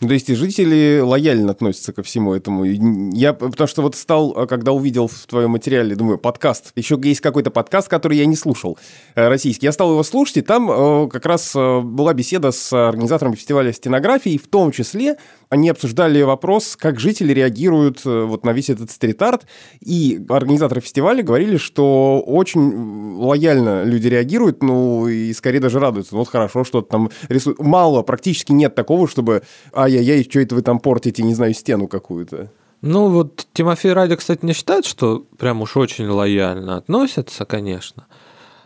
то 0.00 0.14
есть 0.14 0.30
и 0.30 0.34
жители 0.34 1.00
лояльно 1.00 1.50
относятся 1.50 1.92
ко 1.92 2.02
всему 2.02 2.32
этому. 2.32 2.64
Я, 2.64 3.34
потому 3.34 3.68
что 3.68 3.82
вот 3.82 3.96
стал, 3.96 4.32
а, 4.34 4.46
когда 4.46 4.72
увидел 4.72 5.08
в 5.08 5.26
твоем 5.26 5.50
материале, 5.50 5.94
думаю, 5.94 6.16
подкаст. 6.16 6.72
Еще 6.74 6.98
есть 7.04 7.20
какой-то 7.20 7.50
подкаст, 7.50 7.88
который 7.88 8.16
я 8.16 8.24
не 8.24 8.36
слушал, 8.36 8.78
э, 9.14 9.28
российский. 9.28 9.66
Я 9.66 9.72
стал 9.72 9.90
его 9.90 10.02
слушать, 10.02 10.38
и 10.38 10.40
там 10.40 10.70
э, 10.70 11.08
как 11.08 11.26
раз 11.26 11.52
э, 11.54 11.80
была 11.80 12.14
беседа 12.14 12.50
с 12.50 12.72
организатором 12.72 13.34
фестиваля 13.34 13.74
стенографии, 13.74 14.38
в 14.38 14.48
том 14.48 14.72
числе 14.72 15.16
они 15.50 15.68
обсуждали 15.68 16.22
вопрос, 16.22 16.76
как 16.76 17.00
жители 17.00 17.32
реагируют 17.32 18.04
вот 18.04 18.44
на 18.44 18.52
весь 18.52 18.70
этот 18.70 18.92
стрит-арт. 18.92 19.46
И 19.80 20.24
организаторы 20.28 20.80
фестиваля 20.80 21.24
говорили, 21.24 21.56
что 21.56 22.22
очень 22.24 23.16
лояльно 23.16 23.82
люди 23.82 24.06
реагируют, 24.06 24.62
ну 24.62 25.08
и 25.08 25.32
скорее 25.32 25.58
даже 25.58 25.80
радуются. 25.80 26.14
Ну, 26.14 26.20
вот 26.20 26.28
хорошо, 26.28 26.62
что-то 26.62 26.88
там 26.88 27.10
рисуют. 27.28 27.58
Мало, 27.58 28.02
практически 28.02 28.52
нет 28.52 28.76
такого, 28.76 29.08
чтобы 29.08 29.42
а 29.72 29.89
ай-яй-яй, 29.98 30.24
что 30.24 30.40
это 30.40 30.54
вы 30.54 30.62
там 30.62 30.78
портите, 30.78 31.22
не 31.22 31.34
знаю, 31.34 31.54
стену 31.54 31.88
какую-то. 31.88 32.50
Ну 32.82 33.08
вот 33.08 33.46
Тимофей 33.52 33.92
Радик, 33.92 34.20
кстати, 34.20 34.44
не 34.44 34.52
считает, 34.52 34.86
что 34.86 35.24
прям 35.38 35.60
уж 35.60 35.76
очень 35.76 36.06
лояльно 36.06 36.76
относятся, 36.76 37.44
конечно. 37.44 38.06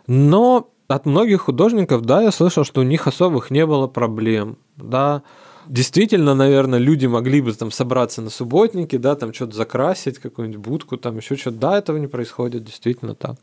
Но 0.07 0.71
от 0.87 1.07
многих 1.07 1.43
художников, 1.43 2.02
да, 2.02 2.23
я 2.23 2.31
слышал, 2.31 2.64
что 2.64 2.83
у 2.83 2.85
них 2.85 3.07
особых 3.07 3.50
не 3.50 3.66
было 3.66 3.87
проблем, 3.87 4.59
да. 4.76 5.23
Действительно, 5.66 6.35
наверное, 6.35 6.78
люди 6.78 7.07
могли 7.07 7.40
бы 7.40 7.52
там 7.54 7.71
собраться 7.71 8.21
на 8.21 8.28
субботнике, 8.28 8.99
да, 8.99 9.14
там 9.14 9.33
что-то 9.33 9.57
закрасить, 9.57 10.19
какую-нибудь 10.19 10.61
будку, 10.61 10.97
там 10.99 11.16
еще 11.16 11.37
что-то. 11.37 11.57
Да, 11.57 11.78
этого 11.78 11.97
не 11.97 12.07
происходит, 12.07 12.64
действительно 12.64 13.14
так. 13.14 13.37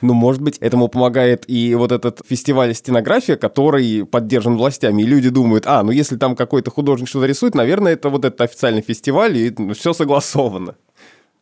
Ну, 0.00 0.14
может 0.14 0.40
быть, 0.40 0.58
этому 0.58 0.88
помогает 0.88 1.44
и 1.48 1.74
вот 1.74 1.92
этот 1.92 2.20
фестиваль 2.26 2.74
стенография, 2.74 3.36
который 3.36 4.06
поддержан 4.06 4.56
властями. 4.56 5.02
И 5.02 5.06
люди 5.06 5.28
думают, 5.28 5.66
а, 5.66 5.82
ну 5.82 5.90
если 5.90 6.16
там 6.16 6.36
какой-то 6.36 6.70
художник 6.70 7.08
что-то 7.08 7.26
рисует, 7.26 7.54
наверное, 7.54 7.92
это 7.92 8.08
вот 8.08 8.24
этот 8.24 8.40
официальный 8.40 8.82
фестиваль, 8.82 9.36
и 9.36 9.54
ну, 9.56 9.74
все 9.74 9.92
согласовано. 9.92 10.76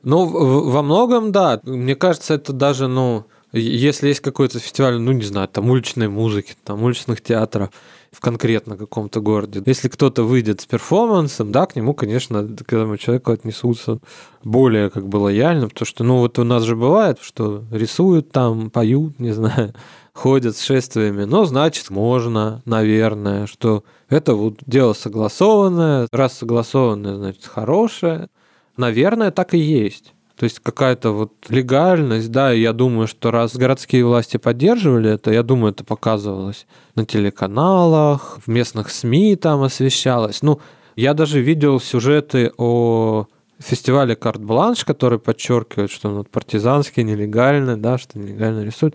Ну, 0.02 0.70
во 0.70 0.82
многом, 0.82 1.32
да. 1.32 1.60
Мне 1.64 1.96
кажется, 1.96 2.34
это 2.34 2.52
даже, 2.52 2.88
ну, 2.88 3.26
если 3.52 4.08
есть 4.08 4.20
какой-то 4.20 4.58
фестиваль, 4.58 4.98
ну, 4.98 5.12
не 5.12 5.24
знаю, 5.24 5.48
там 5.48 5.70
уличной 5.70 6.08
музыки, 6.08 6.54
там 6.64 6.82
уличных 6.82 7.22
театров, 7.22 7.70
в 8.10 8.20
конкретно 8.20 8.76
каком-то 8.76 9.20
городе. 9.20 9.62
Если 9.66 9.88
кто-то 9.88 10.22
выйдет 10.22 10.60
с 10.60 10.66
перформансом, 10.66 11.52
да, 11.52 11.66
к 11.66 11.76
нему, 11.76 11.94
конечно, 11.94 12.46
к 12.46 12.72
этому 12.72 12.96
человеку 12.96 13.32
отнесутся 13.32 13.98
более 14.42 14.90
как 14.90 15.06
бы 15.08 15.16
лояльно, 15.16 15.68
потому 15.68 15.86
что, 15.86 16.04
ну, 16.04 16.18
вот 16.18 16.38
у 16.38 16.44
нас 16.44 16.62
же 16.62 16.74
бывает, 16.74 17.18
что 17.20 17.64
рисуют 17.70 18.30
там, 18.30 18.70
поют, 18.70 19.18
не 19.18 19.32
знаю, 19.32 19.74
ходят 20.14 20.56
с 20.56 20.62
шествиями, 20.62 21.24
но 21.24 21.44
значит 21.44 21.90
можно, 21.90 22.62
наверное, 22.64 23.46
что 23.46 23.84
это 24.08 24.34
вот 24.34 24.60
дело 24.66 24.94
согласованное, 24.94 26.08
раз 26.10 26.38
согласованное, 26.38 27.16
значит 27.16 27.44
хорошее, 27.44 28.28
наверное, 28.76 29.30
так 29.30 29.54
и 29.54 29.58
есть. 29.58 30.14
То 30.38 30.44
есть 30.44 30.60
какая-то 30.60 31.10
вот 31.10 31.32
легальность, 31.48 32.30
да, 32.30 32.54
и 32.54 32.60
я 32.60 32.72
думаю, 32.72 33.08
что 33.08 33.32
раз 33.32 33.56
городские 33.56 34.04
власти 34.04 34.36
поддерживали 34.36 35.10
это, 35.10 35.32
я 35.32 35.42
думаю, 35.42 35.72
это 35.72 35.82
показывалось 35.82 36.68
на 36.94 37.04
телеканалах, 37.04 38.38
в 38.46 38.48
местных 38.48 38.90
СМИ 38.90 39.34
там 39.34 39.62
освещалось. 39.62 40.42
Ну, 40.42 40.60
я 40.94 41.14
даже 41.14 41.40
видел 41.40 41.80
сюжеты 41.80 42.52
о 42.56 43.26
фестивале 43.58 44.14
«Карт-бланш», 44.14 44.84
который 44.84 45.18
подчеркивает, 45.18 45.90
что 45.90 46.08
он 46.08 46.24
партизанский, 46.24 47.02
нелегальный, 47.02 47.76
да, 47.76 47.98
что 47.98 48.16
нелегально 48.20 48.62
рисуют. 48.62 48.94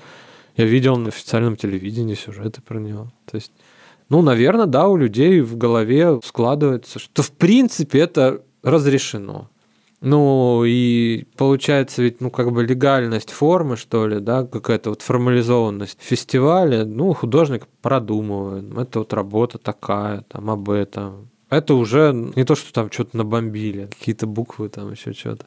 Я 0.55 0.63
видел 0.63 0.95
на 0.95 1.09
официальном 1.09 1.57
телевидении 1.57 2.15
сюжеты 2.15 2.61
про 2.61 2.79
него. 2.79 3.11
То 3.29 3.35
есть, 3.35 3.51
ну, 4.07 4.21
наверное, 4.21 4.65
да, 4.65 4.87
у 4.87 4.95
людей 4.95 5.41
в 5.41 5.57
голове 5.57 6.21
складывается, 6.23 6.99
что 6.99 7.21
в 7.21 7.31
принципе 7.31 7.99
это 7.99 8.43
разрешено. 8.63 9.49
Ну, 10.05 10.65
и 10.65 11.23
получается 11.37 12.03
ведь, 12.03 12.19
ну, 12.19 12.29
как 12.29 12.51
бы 12.51 12.65
легальность 12.65 13.31
формы, 13.31 13.77
что 13.77 14.05
ли, 14.05 14.19
да, 14.19 14.45
какая-то 14.45 14.89
вот 14.89 15.01
формализованность 15.01 15.97
фестиваля, 16.01 16.83
ну, 16.83 17.13
художник 17.13 17.67
продумывает, 17.81 18.65
это 18.77 18.99
вот 18.99 19.13
работа 19.13 19.59
такая, 19.59 20.23
там, 20.23 20.49
об 20.49 20.69
этом. 20.69 21.29
Это 21.49 21.75
уже 21.75 22.11
не 22.35 22.43
то, 22.43 22.55
что 22.55 22.73
там 22.73 22.91
что-то 22.91 23.15
набомбили, 23.15 23.85
какие-то 23.97 24.27
буквы 24.27 24.67
там 24.67 24.91
еще 24.91 25.13
что-то. 25.13 25.45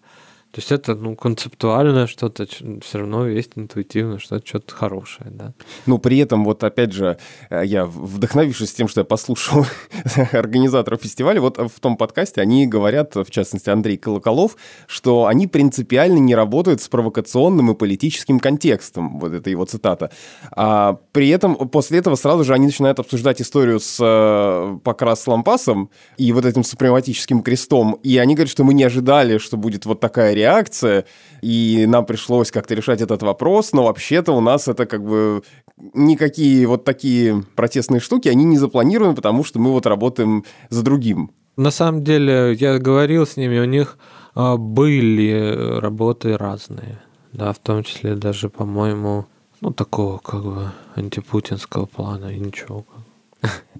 То 0.57 0.61
есть 0.61 0.73
это 0.73 0.95
ну, 0.95 1.15
концептуально 1.15 2.07
что-то, 2.07 2.47
все 2.47 2.99
равно 2.99 3.29
есть 3.29 3.51
интуитивно, 3.57 4.19
что 4.19 4.37
это 4.37 4.47
что-то 4.47 4.75
хорошее. 4.75 5.29
Да? 5.31 5.53
Ну, 5.85 5.99
при 5.99 6.17
этом, 6.17 6.47
вот 6.47 6.65
опять 6.65 6.93
же, 6.93 7.19
э, 7.51 7.63
я 7.67 7.85
вдохновившись 7.85 8.73
тем, 8.73 8.89
что 8.89 9.03
я 9.03 9.05
послушал 9.05 9.67
организаторов 10.33 11.03
фестиваля, 11.03 11.43
вот 11.43 11.59
в 11.59 11.79
том 11.79 11.99
подкасте 11.99 12.41
они 12.41 12.67
говорят, 12.67 13.17
в 13.17 13.31
частности, 13.31 13.69
Андрей 13.69 13.99
Колоколов, 13.99 14.57
что 14.87 15.27
они 15.27 15.47
принципиально 15.47 16.21
не 16.21 16.35
работают 16.35 16.81
с 16.81 16.89
провокационным 16.89 17.73
и 17.73 17.75
политическим 17.75 18.41
контекстом. 18.41 19.19
Вот 19.19 19.35
это 19.35 19.51
его 19.51 19.67
цитата. 19.67 20.11
А 20.53 20.99
при 21.13 21.29
этом 21.29 21.69
после 21.69 21.99
этого 21.99 22.15
сразу 22.15 22.45
же 22.45 22.55
они 22.55 22.65
начинают 22.65 22.99
обсуждать 22.99 23.43
историю 23.43 23.79
с 23.79 23.99
э, 24.01 24.79
Покрас 24.83 25.27
Лампасом 25.27 25.91
и 26.17 26.33
вот 26.33 26.47
этим 26.47 26.65
супрематическим 26.65 27.43
крестом. 27.43 27.99
И 28.03 28.17
они 28.17 28.35
говорят, 28.35 28.51
что 28.51 28.65
мы 28.65 28.73
не 28.73 28.85
ожидали, 28.85 29.37
что 29.37 29.59
будет 29.59 29.85
вот 29.85 30.01
такая 30.01 30.33
реакция 30.33 30.46
реакция, 30.47 31.05
и 31.43 31.87
нам 31.88 32.07
пришлось 32.07 32.50
как-то 32.50 32.75
решать 32.75 33.00
этот 33.00 33.23
вопрос, 33.23 33.73
но 33.73 33.85
вообще-то 33.85 34.33
у 34.33 34.41
нас 34.41 34.69
это 34.69 34.87
как 34.87 35.03
бы 35.03 35.43
никакие 35.95 36.67
вот 36.67 36.85
такие 36.85 37.43
протестные 37.55 38.00
штуки, 38.00 38.29
они 38.29 38.45
не 38.45 38.59
запланированы, 38.59 39.15
потому 39.15 39.45
что 39.45 39.59
мы 39.59 39.71
вот 39.71 39.87
работаем 39.87 40.45
за 40.71 40.83
другим. 40.83 41.31
На 41.57 41.71
самом 41.71 42.05
деле, 42.05 42.53
я 42.53 42.79
говорил 42.79 43.26
с 43.26 43.37
ними, 43.37 43.59
у 43.59 43.65
них 43.65 43.99
а, 44.35 44.57
были 44.57 45.79
работы 45.81 46.37
разные, 46.37 46.99
да, 47.33 47.53
в 47.53 47.59
том 47.59 47.83
числе 47.83 48.15
даже, 48.15 48.49
по-моему, 48.49 49.25
ну, 49.61 49.73
такого 49.73 50.19
как 50.19 50.43
бы 50.45 50.71
антипутинского 50.97 51.87
плана 51.87 52.26
и 52.26 52.38
ничего. 52.38 52.85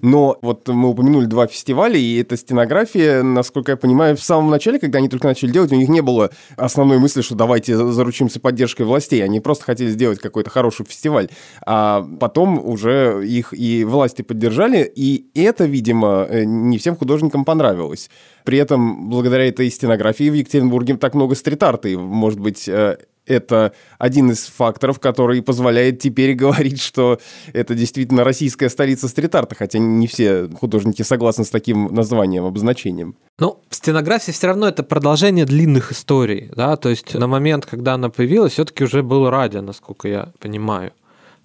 Но 0.01 0.37
вот 0.41 0.67
мы 0.67 0.89
упомянули 0.89 1.25
два 1.25 1.47
фестиваля, 1.47 1.97
и 1.97 2.19
эта 2.19 2.37
стенография, 2.37 3.23
насколько 3.23 3.71
я 3.71 3.77
понимаю, 3.77 4.15
в 4.15 4.21
самом 4.21 4.49
начале, 4.49 4.79
когда 4.79 4.99
они 4.99 5.09
только 5.09 5.27
начали 5.27 5.51
делать, 5.51 5.71
у 5.71 5.75
них 5.75 5.89
не 5.89 6.01
было 6.01 6.29
основной 6.55 6.99
мысли, 6.99 7.21
что 7.21 7.35
давайте 7.35 7.75
заручимся 7.75 8.39
поддержкой 8.39 8.83
властей. 8.83 9.23
Они 9.23 9.39
просто 9.39 9.65
хотели 9.65 9.89
сделать 9.89 10.19
какой-то 10.19 10.49
хороший 10.49 10.85
фестиваль. 10.85 11.29
А 11.65 12.07
потом 12.19 12.63
уже 12.63 13.23
их 13.25 13.53
и 13.53 13.83
власти 13.83 14.21
поддержали, 14.21 14.91
и 14.95 15.27
это, 15.33 15.65
видимо, 15.65 16.27
э, 16.29 16.43
не 16.43 16.77
всем 16.77 16.95
художникам 16.95 17.45
понравилось. 17.45 18.09
При 18.43 18.57
этом, 18.57 19.09
благодаря 19.09 19.47
этой 19.47 19.69
стенографии 19.69 20.29
в 20.29 20.33
Екатеринбурге 20.33 20.97
так 20.97 21.13
много 21.15 21.35
стрит-арта, 21.35 21.89
и, 21.89 21.95
может 21.95 22.39
быть, 22.39 22.67
э, 22.69 22.97
это 23.27 23.73
один 23.97 24.31
из 24.31 24.45
факторов, 24.45 24.99
который 24.99 25.41
позволяет 25.41 25.99
теперь 25.99 26.33
говорить, 26.33 26.81
что 26.81 27.19
это 27.53 27.75
действительно 27.75 28.23
российская 28.23 28.69
столица 28.69 29.07
стрит-арта, 29.07 29.55
хотя 29.55 29.79
не 29.79 30.07
все 30.07 30.49
художники 30.49 31.01
согласны 31.01 31.43
с 31.43 31.49
таким 31.49 31.93
названием, 31.93 32.45
обозначением. 32.45 33.15
Ну, 33.39 33.59
стенография 33.69 34.33
все 34.33 34.47
равно 34.47 34.67
это 34.67 34.83
продолжение 34.83 35.45
длинных 35.45 35.91
историй, 35.91 36.49
да, 36.55 36.75
то 36.75 36.89
есть 36.89 37.13
на 37.13 37.27
момент, 37.27 37.65
когда 37.65 37.93
она 37.93 38.09
появилась, 38.09 38.53
все-таки 38.53 38.83
уже 38.83 39.03
был 39.03 39.29
радио, 39.29 39.61
насколько 39.61 40.07
я 40.07 40.31
понимаю. 40.39 40.91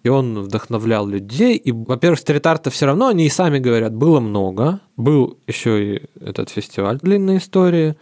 И 0.03 0.09
он 0.09 0.41
вдохновлял 0.41 1.07
людей. 1.07 1.57
И, 1.57 1.71
во-первых, 1.71 2.19
стрит-арта 2.19 2.71
все 2.71 2.87
равно, 2.87 3.09
они 3.09 3.27
и 3.27 3.31
сами 3.31 3.61
говорят, 3.61 3.95
было 3.95 4.19
много. 4.19 4.81
Был 4.97 5.39
еще 5.47 5.97
и 5.97 6.03
этот 6.21 6.51
фестиваль 6.51 6.99
длинной 6.99 7.39
истории. 7.39 7.95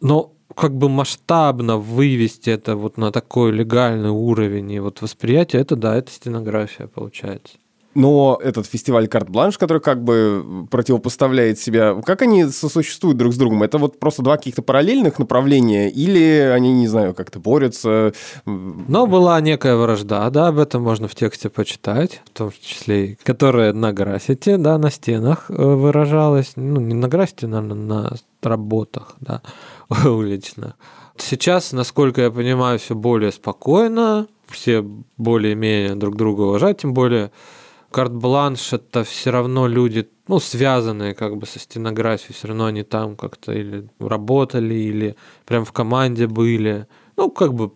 Но 0.00 0.33
как 0.54 0.76
бы 0.76 0.88
масштабно 0.88 1.78
вывести 1.78 2.50
это 2.50 2.76
вот 2.76 2.96
на 2.96 3.10
такой 3.12 3.52
легальный 3.52 4.10
уровень 4.10 4.70
и 4.72 4.80
вот 4.80 5.02
восприятие, 5.02 5.62
это 5.62 5.76
да, 5.76 5.96
это 5.96 6.10
стенография 6.10 6.86
получается. 6.86 7.56
Но 7.94 8.38
этот 8.42 8.66
фестиваль 8.66 9.06
«Карт-бланш», 9.06 9.56
который 9.56 9.80
как 9.80 10.02
бы 10.02 10.66
противопоставляет 10.70 11.60
себя, 11.60 11.94
как 12.04 12.22
они 12.22 12.46
сосуществуют 12.46 13.18
друг 13.18 13.32
с 13.32 13.36
другом? 13.36 13.62
Это 13.62 13.78
вот 13.78 14.00
просто 14.00 14.22
два 14.22 14.36
каких-то 14.36 14.62
параллельных 14.62 15.18
направления 15.18 15.88
или 15.90 16.50
они, 16.52 16.72
не 16.72 16.88
знаю, 16.88 17.14
как-то 17.14 17.38
борются? 17.38 18.12
Но 18.46 19.06
была 19.06 19.40
некая 19.40 19.76
вражда, 19.76 20.28
да, 20.30 20.48
об 20.48 20.58
этом 20.58 20.82
можно 20.82 21.06
в 21.06 21.14
тексте 21.14 21.48
почитать, 21.48 22.20
в 22.24 22.30
том 22.30 22.50
числе, 22.60 23.16
которая 23.22 23.72
на 23.72 23.92
граффити, 23.92 24.56
да, 24.56 24.76
на 24.76 24.90
стенах 24.90 25.46
э, 25.48 25.54
выражалась. 25.54 26.54
Ну, 26.56 26.80
не 26.80 26.94
на 26.94 27.06
граффити, 27.08 27.44
наверное, 27.44 27.76
на 27.76 28.16
работах, 28.42 29.14
да, 29.20 29.40
уличных. 30.04 30.74
Сейчас, 31.16 31.72
насколько 31.72 32.22
я 32.22 32.30
понимаю, 32.30 32.78
все 32.78 32.94
более 32.94 33.32
спокойно, 33.32 34.26
все 34.48 34.84
более-менее 35.16 35.94
друг 35.94 36.16
друга 36.16 36.42
уважают, 36.42 36.78
тем 36.78 36.92
более 36.92 37.30
карт-бланш 37.90 38.72
это 38.72 39.04
все 39.04 39.30
равно 39.30 39.68
люди, 39.68 40.08
ну, 40.26 40.40
связанные 40.40 41.14
как 41.14 41.36
бы 41.36 41.46
со 41.46 41.60
стенографией, 41.60 42.34
все 42.34 42.48
равно 42.48 42.66
они 42.66 42.82
там 42.82 43.16
как-то 43.16 43.52
или 43.52 43.88
работали, 44.00 44.74
или 44.74 45.16
прям 45.46 45.64
в 45.64 45.72
команде 45.72 46.26
были. 46.26 46.88
Ну, 47.16 47.30
как 47.30 47.54
бы 47.54 47.70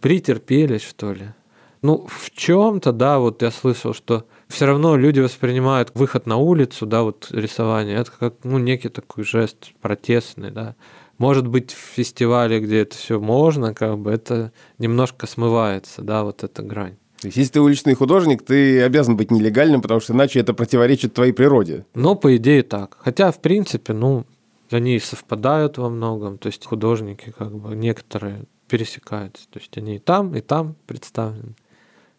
претерпелись, 0.00 0.82
что 0.82 1.12
ли. 1.12 1.32
Ну, 1.80 2.06
в 2.08 2.30
чем-то, 2.32 2.92
да, 2.92 3.18
вот 3.18 3.40
я 3.42 3.50
слышал, 3.50 3.94
что 3.94 4.26
все 4.48 4.66
равно 4.66 4.96
люди 4.96 5.20
воспринимают 5.20 5.92
выход 5.94 6.26
на 6.26 6.36
улицу, 6.36 6.86
да, 6.86 7.02
вот 7.02 7.28
рисование, 7.30 7.96
это 7.96 8.10
как, 8.10 8.34
ну, 8.42 8.58
некий 8.58 8.88
такой 8.88 9.24
жест 9.24 9.72
протестный, 9.80 10.50
да. 10.50 10.74
Может 11.18 11.46
быть, 11.46 11.72
в 11.72 11.76
фестивале, 11.76 12.60
где 12.60 12.80
это 12.80 12.96
все 12.96 13.20
можно, 13.20 13.74
как 13.74 13.98
бы 13.98 14.10
это 14.10 14.52
немножко 14.78 15.26
смывается, 15.26 16.02
да, 16.02 16.22
вот 16.22 16.44
эта 16.44 16.62
грань. 16.62 16.96
То 17.20 17.26
есть, 17.26 17.36
если 17.36 17.54
ты 17.54 17.60
уличный 17.60 17.94
художник, 17.94 18.44
ты 18.44 18.80
обязан 18.82 19.16
быть 19.16 19.32
нелегальным, 19.32 19.82
потому 19.82 19.98
что 19.98 20.12
иначе 20.12 20.38
это 20.38 20.54
противоречит 20.54 21.14
твоей 21.14 21.32
природе. 21.32 21.84
Ну, 21.94 22.14
по 22.14 22.36
идее, 22.36 22.62
так. 22.62 22.96
Хотя, 23.00 23.32
в 23.32 23.40
принципе, 23.40 23.92
ну, 23.92 24.24
они 24.70 25.00
совпадают 25.00 25.78
во 25.78 25.88
многом. 25.90 26.38
То 26.38 26.46
есть 26.46 26.64
художники, 26.64 27.34
как 27.36 27.52
бы, 27.56 27.74
некоторые 27.74 28.44
пересекаются. 28.68 29.48
То 29.50 29.58
есть 29.58 29.76
они 29.76 29.96
и 29.96 29.98
там, 29.98 30.36
и 30.36 30.40
там 30.40 30.76
представлены. 30.86 31.56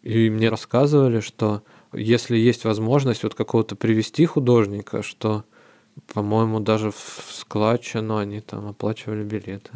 И 0.02 0.28
мне 0.28 0.50
рассказывали, 0.50 1.20
что 1.20 1.62
если 1.92 2.36
есть 2.36 2.64
возможность 2.64 3.22
вот 3.22 3.34
какого-то 3.34 3.76
привести 3.76 4.26
художника, 4.26 5.02
что, 5.02 5.44
по-моему, 6.12 6.60
даже 6.60 6.90
в 6.90 7.26
складчину 7.32 8.16
они 8.16 8.40
там 8.40 8.68
оплачивали 8.68 9.22
билеты. 9.22 9.70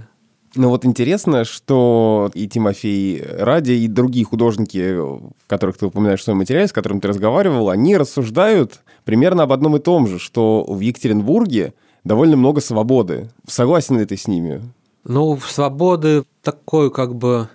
Ну 0.56 0.68
вот 0.68 0.84
интересно, 0.84 1.44
что 1.44 2.30
и 2.32 2.46
Тимофей 2.46 3.20
Ради, 3.22 3.72
и 3.72 3.88
другие 3.88 4.24
художники, 4.24 5.00
которых 5.48 5.78
ты 5.78 5.86
упоминаешь 5.86 6.20
в 6.20 6.24
своем 6.24 6.38
материале, 6.38 6.68
с 6.68 6.72
которыми 6.72 7.00
ты 7.00 7.08
разговаривал, 7.08 7.70
они 7.70 7.96
рассуждают 7.96 8.80
примерно 9.04 9.42
об 9.42 9.52
одном 9.52 9.76
и 9.76 9.80
том 9.80 10.06
же, 10.06 10.18
что 10.20 10.64
в 10.68 10.78
Екатеринбурге 10.78 11.74
довольно 12.04 12.36
много 12.36 12.60
свободы. 12.60 13.30
Согласен 13.48 13.98
ли 13.98 14.06
ты 14.06 14.16
с 14.16 14.28
ними? 14.28 14.62
Ну, 15.04 15.38
свободы 15.38 16.24
такой 16.42 16.90
как 16.90 17.14
бы... 17.16 17.48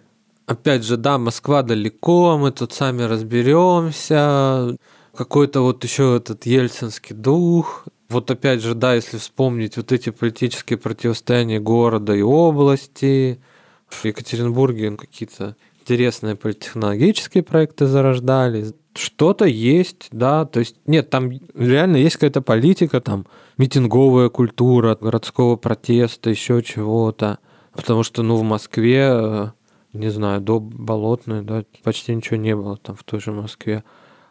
Опять 0.45 0.83
же, 0.83 0.97
да, 0.97 1.19
Москва 1.19 1.61
далеко, 1.61 2.37
мы 2.37 2.51
тут 2.51 2.73
сами 2.73 3.03
разберемся. 3.03 4.75
Какой-то 5.15 5.61
вот 5.61 5.83
еще 5.83 6.17
этот 6.17 6.47
ельцинский 6.47 7.15
дух, 7.15 7.85
вот 8.09 8.31
опять 8.31 8.61
же, 8.61 8.75
да, 8.75 8.95
если 8.95 9.17
вспомнить 9.17 9.77
вот 9.77 9.91
эти 9.91 10.09
политические 10.09 10.77
противостояния 10.77 11.59
города 11.59 12.13
и 12.15 12.21
области, 12.21 13.39
в 13.87 14.05
Екатеринбурге 14.05 14.95
какие-то 14.97 15.55
интересные 15.81 16.35
политтехнологические 16.35 17.43
проекты 17.43 17.87
зарождались. 17.87 18.73
Что-то 18.95 19.45
есть, 19.45 20.07
да, 20.11 20.45
то 20.45 20.59
есть 20.59 20.75
нет, 20.85 21.09
там 21.09 21.31
реально 21.55 21.97
есть 21.97 22.15
какая-то 22.15 22.41
политика, 22.41 23.01
там 23.01 23.25
митинговая 23.57 24.29
культура, 24.29 24.97
городского 24.99 25.55
протеста, 25.55 26.29
еще 26.29 26.61
чего-то. 26.61 27.39
Потому 27.71 28.03
что, 28.03 28.23
ну, 28.23 28.35
в 28.35 28.43
Москве, 28.43 29.53
не 29.93 30.09
знаю, 30.09 30.41
до 30.41 30.59
Болотной, 30.59 31.43
да, 31.43 31.63
почти 31.83 32.13
ничего 32.13 32.37
не 32.37 32.55
было 32.55 32.77
там 32.77 32.95
в 32.95 33.03
той 33.03 33.19
же 33.19 33.31
Москве. 33.31 33.83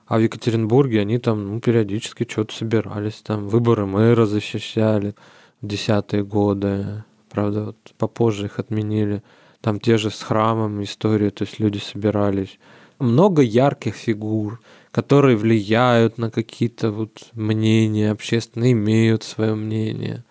А 0.09 0.16
в 0.16 0.23
Екатеринбурге 0.23 1.03
они 1.03 1.18
там 1.18 1.55
ну, 1.55 1.61
периодически 1.61 2.27
что-то 2.29 2.55
собирались, 2.55 3.16
там 3.16 3.47
выборы 3.47 3.85
мэра 3.85 4.25
защищали 4.25 5.14
в 5.61 5.66
десятые 5.66 6.25
годы. 6.25 7.05
Правда, 7.29 7.66
вот 7.66 7.77
попозже 7.99 8.47
их 8.47 8.59
отменили. 8.59 9.23
Там 9.61 9.79
те 9.79 9.99
же 9.99 10.11
с 10.11 10.23
храмом 10.23 10.83
истории, 10.83 11.29
то 11.29 11.44
есть 11.44 11.61
люди 11.61 11.77
собирались. 11.77 12.59
Много 12.99 13.42
ярких 13.42 13.94
фигур, 13.94 14.61
которые 14.92 15.37
влияют 15.37 16.16
на 16.16 16.31
какие-то 16.31 16.90
вот 16.90 17.29
мнения 17.35 18.11
общественные, 18.11 18.73
имеют 18.73 19.25
свое 19.25 19.55
мнение. 19.55 20.25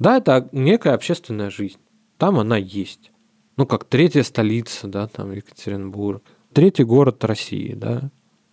Да, 0.00 0.16
это 0.16 0.48
некая 0.50 0.94
общественная 0.94 1.50
жизнь. 1.50 1.78
Там 2.18 2.36
она 2.40 2.56
есть. 2.56 3.12
Ну, 3.56 3.64
как 3.64 3.84
третья 3.84 4.24
столица, 4.24 4.88
да, 4.88 5.06
там 5.06 5.30
Екатеринбург. 5.30 6.22
Третий 6.52 6.82
город 6.82 7.22
России, 7.24 7.74
да 7.74 8.10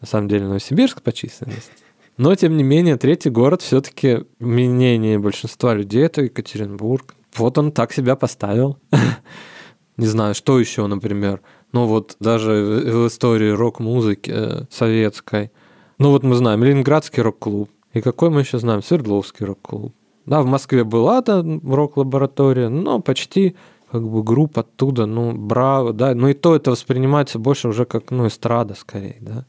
на 0.08 0.10
самом 0.10 0.28
деле 0.30 0.46
Новосибирск 0.46 1.02
по 1.02 1.12
численности. 1.12 1.72
Но, 2.16 2.34
тем 2.36 2.56
не 2.56 2.64
менее, 2.64 2.96
третий 2.96 3.30
город 3.30 3.62
все-таки 3.62 4.24
мнение 4.40 5.20
большинства 5.20 5.74
людей 5.74 6.06
это 6.06 6.22
Екатеринбург. 6.22 7.16
Вот 7.36 7.58
он 7.58 7.72
так 7.72 7.92
себя 7.92 8.16
поставил. 8.16 8.80
Не 9.98 10.08
знаю, 10.08 10.34
что 10.34 10.60
еще, 10.60 10.88
например. 10.88 11.42
Ну 11.74 11.86
вот 11.86 12.16
даже 12.20 12.52
в 12.52 13.08
истории 13.08 13.50
рок-музыки 13.50 14.32
э, 14.34 14.66
советской. 14.72 15.52
Ну 16.00 16.12
вот 16.12 16.24
мы 16.24 16.36
знаем 16.36 16.64
Ленинградский 16.64 17.22
рок-клуб. 17.22 17.70
И 17.94 18.02
какой 18.02 18.30
мы 18.30 18.42
еще 18.42 18.60
знаем? 18.60 18.82
Свердловский 18.82 19.46
рок-клуб. 19.46 19.94
Да, 20.26 20.42
в 20.42 20.46
Москве 20.46 20.84
была 20.84 21.22
та 21.22 21.44
рок-лаборатория, 21.44 22.70
но 22.70 23.00
почти 23.00 23.56
как 23.92 24.08
бы 24.08 24.24
групп 24.24 24.58
оттуда, 24.58 25.06
ну, 25.06 25.34
браво, 25.34 25.94
да, 25.94 26.16
но 26.16 26.30
и 26.30 26.34
то 26.34 26.56
это 26.56 26.72
воспринимается 26.72 27.40
больше 27.40 27.68
уже 27.68 27.86
как, 27.86 28.12
ну, 28.12 28.28
эстрада 28.28 28.76
скорее, 28.76 29.18
да. 29.22 29.46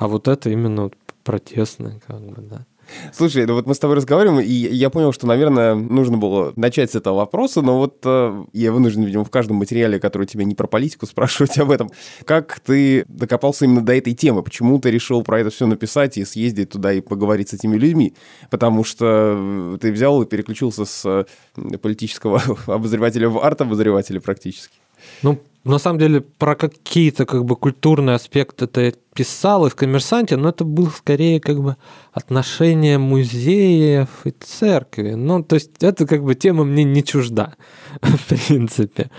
А 0.00 0.08
вот 0.08 0.28
это 0.28 0.48
именно 0.48 0.90
протестное, 1.24 2.00
как 2.06 2.22
бы, 2.22 2.40
да. 2.40 2.64
Слушай, 3.12 3.44
ну 3.44 3.52
вот 3.52 3.66
мы 3.66 3.74
с 3.74 3.78
тобой 3.78 3.96
разговариваем, 3.96 4.40
и 4.40 4.50
я 4.50 4.88
понял, 4.88 5.12
что, 5.12 5.26
наверное, 5.26 5.74
нужно 5.74 6.16
было 6.16 6.54
начать 6.56 6.90
с 6.90 6.94
этого 6.94 7.16
вопроса, 7.16 7.60
но 7.60 7.76
вот 7.76 7.98
э, 8.04 8.44
я 8.54 8.72
вынужден, 8.72 9.04
видимо, 9.04 9.26
в 9.26 9.30
каждом 9.30 9.58
материале, 9.58 10.00
который 10.00 10.26
тебе 10.26 10.46
не 10.46 10.54
про 10.54 10.66
политику, 10.66 11.04
спрашивать 11.06 11.58
об 11.58 11.70
этом. 11.70 11.90
Как 12.24 12.60
ты 12.60 13.04
докопался 13.08 13.66
именно 13.66 13.84
до 13.84 13.94
этой 13.94 14.14
темы? 14.14 14.42
Почему 14.42 14.78
ты 14.78 14.90
решил 14.90 15.22
про 15.22 15.40
это 15.40 15.50
все 15.50 15.66
написать 15.66 16.16
и 16.16 16.24
съездить 16.24 16.70
туда 16.70 16.94
и 16.94 17.02
поговорить 17.02 17.50
с 17.50 17.52
этими 17.52 17.76
людьми? 17.76 18.14
Потому 18.48 18.84
что 18.84 19.76
ты 19.82 19.92
взял 19.92 20.22
и 20.22 20.26
переключился 20.26 20.86
с 20.86 21.04
э, 21.04 21.76
политического 21.76 22.42
обозревателя 22.66 23.28
в 23.28 23.38
арт-обозревателя 23.38 24.18
практически. 24.22 24.78
Ну, 25.22 25.38
на 25.64 25.78
самом 25.78 25.98
деле, 25.98 26.22
про 26.22 26.54
какие-то 26.54 27.26
как 27.26 27.44
бы 27.44 27.54
культурные 27.54 28.16
аспекты 28.16 28.66
ты 28.66 28.94
писал 29.14 29.66
и 29.66 29.70
в 29.70 29.74
«Коммерсанте», 29.74 30.36
но 30.36 30.48
это 30.48 30.64
было 30.64 30.88
скорее 30.88 31.38
как 31.40 31.60
бы 31.60 31.76
отношение 32.12 32.96
музеев 32.96 34.08
и 34.24 34.30
церкви. 34.30 35.12
Ну, 35.12 35.42
то 35.42 35.54
есть 35.54 35.82
это 35.82 36.06
как 36.06 36.24
бы 36.24 36.34
тема 36.34 36.64
мне 36.64 36.84
не 36.84 37.04
чужда, 37.04 37.54
в 38.00 38.28
принципе. 38.28 39.10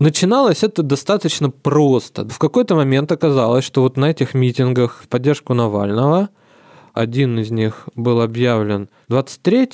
Начиналось 0.00 0.64
это 0.64 0.82
достаточно 0.82 1.50
просто. 1.50 2.28
В 2.28 2.38
какой-то 2.38 2.74
момент 2.74 3.12
оказалось, 3.12 3.64
что 3.64 3.82
вот 3.82 3.96
на 3.96 4.10
этих 4.10 4.34
митингах 4.34 5.02
в 5.04 5.08
поддержку 5.08 5.54
Навального 5.54 6.30
один 6.92 7.38
из 7.38 7.52
них 7.52 7.88
был 7.94 8.20
объявлен 8.20 8.88
23 9.08 9.68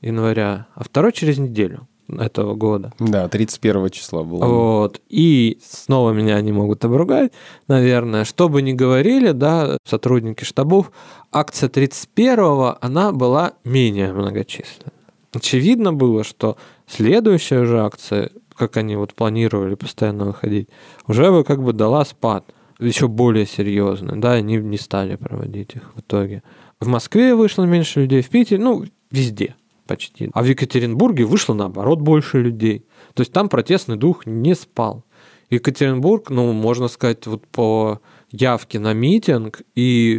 января, 0.00 0.66
а 0.74 0.84
второй 0.84 1.12
через 1.12 1.36
неделю 1.36 1.86
этого 2.08 2.54
года. 2.54 2.92
Да, 2.98 3.28
31 3.28 3.90
числа 3.90 4.22
было. 4.22 4.44
Вот. 4.44 5.00
И 5.08 5.58
снова 5.62 6.12
меня 6.12 6.40
не 6.40 6.52
могут 6.52 6.84
обругать, 6.84 7.32
наверное. 7.66 8.24
Что 8.24 8.48
бы 8.48 8.62
ни 8.62 8.72
говорили, 8.72 9.32
да, 9.32 9.78
сотрудники 9.84 10.44
штабов, 10.44 10.90
акция 11.32 11.68
31-го, 11.68 12.78
она 12.80 13.12
была 13.12 13.52
менее 13.64 14.12
многочисленна. 14.12 14.92
Очевидно 15.32 15.92
было, 15.92 16.24
что 16.24 16.56
следующая 16.86 17.64
же 17.64 17.80
акция, 17.80 18.30
как 18.54 18.76
они 18.76 18.96
вот 18.96 19.14
планировали 19.14 19.74
постоянно 19.74 20.24
выходить, 20.24 20.68
уже 21.06 21.30
бы 21.30 21.44
как 21.44 21.62
бы 21.62 21.72
дала 21.72 22.04
спад 22.04 22.44
еще 22.78 23.08
более 23.08 23.44
серьезный, 23.44 24.18
да, 24.18 24.32
они 24.32 24.56
не 24.56 24.78
стали 24.78 25.16
проводить 25.16 25.74
их 25.74 25.92
в 25.94 26.00
итоге. 26.00 26.42
В 26.80 26.86
Москве 26.86 27.34
вышло 27.34 27.64
меньше 27.64 28.02
людей, 28.02 28.22
в 28.22 28.28
Питере, 28.28 28.62
ну, 28.62 28.84
везде 29.10 29.56
почти. 29.88 30.30
А 30.32 30.42
в 30.42 30.46
Екатеринбурге 30.46 31.24
вышло 31.24 31.54
наоборот 31.54 32.00
больше 32.00 32.40
людей. 32.40 32.84
То 33.14 33.22
есть 33.22 33.32
там 33.32 33.48
протестный 33.48 33.96
дух 33.96 34.26
не 34.26 34.54
спал. 34.54 35.04
Екатеринбург, 35.50 36.30
ну, 36.30 36.52
можно 36.52 36.88
сказать, 36.88 37.26
вот 37.26 37.46
по 37.48 38.00
явке 38.30 38.78
на 38.78 38.92
митинг 38.92 39.62
и 39.74 40.18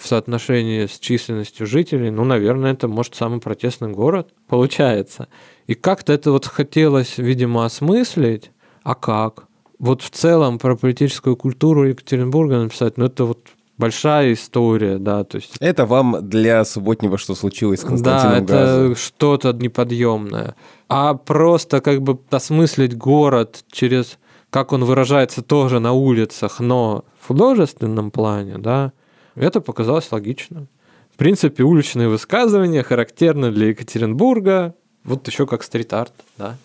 в 0.00 0.06
соотношении 0.06 0.86
с 0.86 0.98
численностью 0.98 1.66
жителей, 1.66 2.10
ну, 2.10 2.24
наверное, 2.24 2.72
это, 2.72 2.86
может, 2.86 3.16
самый 3.16 3.40
протестный 3.40 3.90
город 3.90 4.32
получается. 4.48 5.28
И 5.66 5.74
как-то 5.74 6.12
это 6.12 6.30
вот 6.30 6.46
хотелось, 6.46 7.18
видимо, 7.18 7.64
осмыслить. 7.64 8.52
А 8.84 8.94
как? 8.94 9.46
Вот 9.78 10.02
в 10.02 10.10
целом 10.10 10.58
про 10.58 10.76
политическую 10.76 11.36
культуру 11.36 11.88
Екатеринбурга 11.88 12.58
написать, 12.58 12.96
ну, 12.96 13.06
это 13.06 13.24
вот 13.24 13.40
большая 13.80 14.34
история, 14.34 14.98
да, 14.98 15.24
то 15.24 15.38
есть... 15.38 15.56
Это 15.58 15.86
вам 15.86 16.28
для 16.28 16.64
субботнего, 16.64 17.18
что 17.18 17.34
случилось 17.34 17.80
с 17.80 17.84
Константином 17.84 18.46
Да, 18.46 18.62
это 18.62 18.94
что-то 18.94 19.52
неподъемное. 19.52 20.54
А 20.88 21.14
просто 21.14 21.80
как 21.80 22.02
бы 22.02 22.18
осмыслить 22.30 22.96
город 22.96 23.64
через, 23.72 24.18
как 24.50 24.72
он 24.72 24.84
выражается 24.84 25.42
тоже 25.42 25.80
на 25.80 25.92
улицах, 25.92 26.60
но 26.60 27.04
в 27.20 27.26
художественном 27.28 28.10
плане, 28.10 28.58
да, 28.58 28.92
это 29.34 29.60
показалось 29.60 30.12
логичным. 30.12 30.68
В 31.12 31.16
принципе, 31.16 31.64
уличные 31.64 32.08
высказывания 32.08 32.82
характерны 32.82 33.50
для 33.50 33.68
Екатеринбурга, 33.68 34.74
вот 35.04 35.26
еще 35.26 35.46
как 35.46 35.62
стрит-арт, 35.62 36.12
да. 36.38 36.56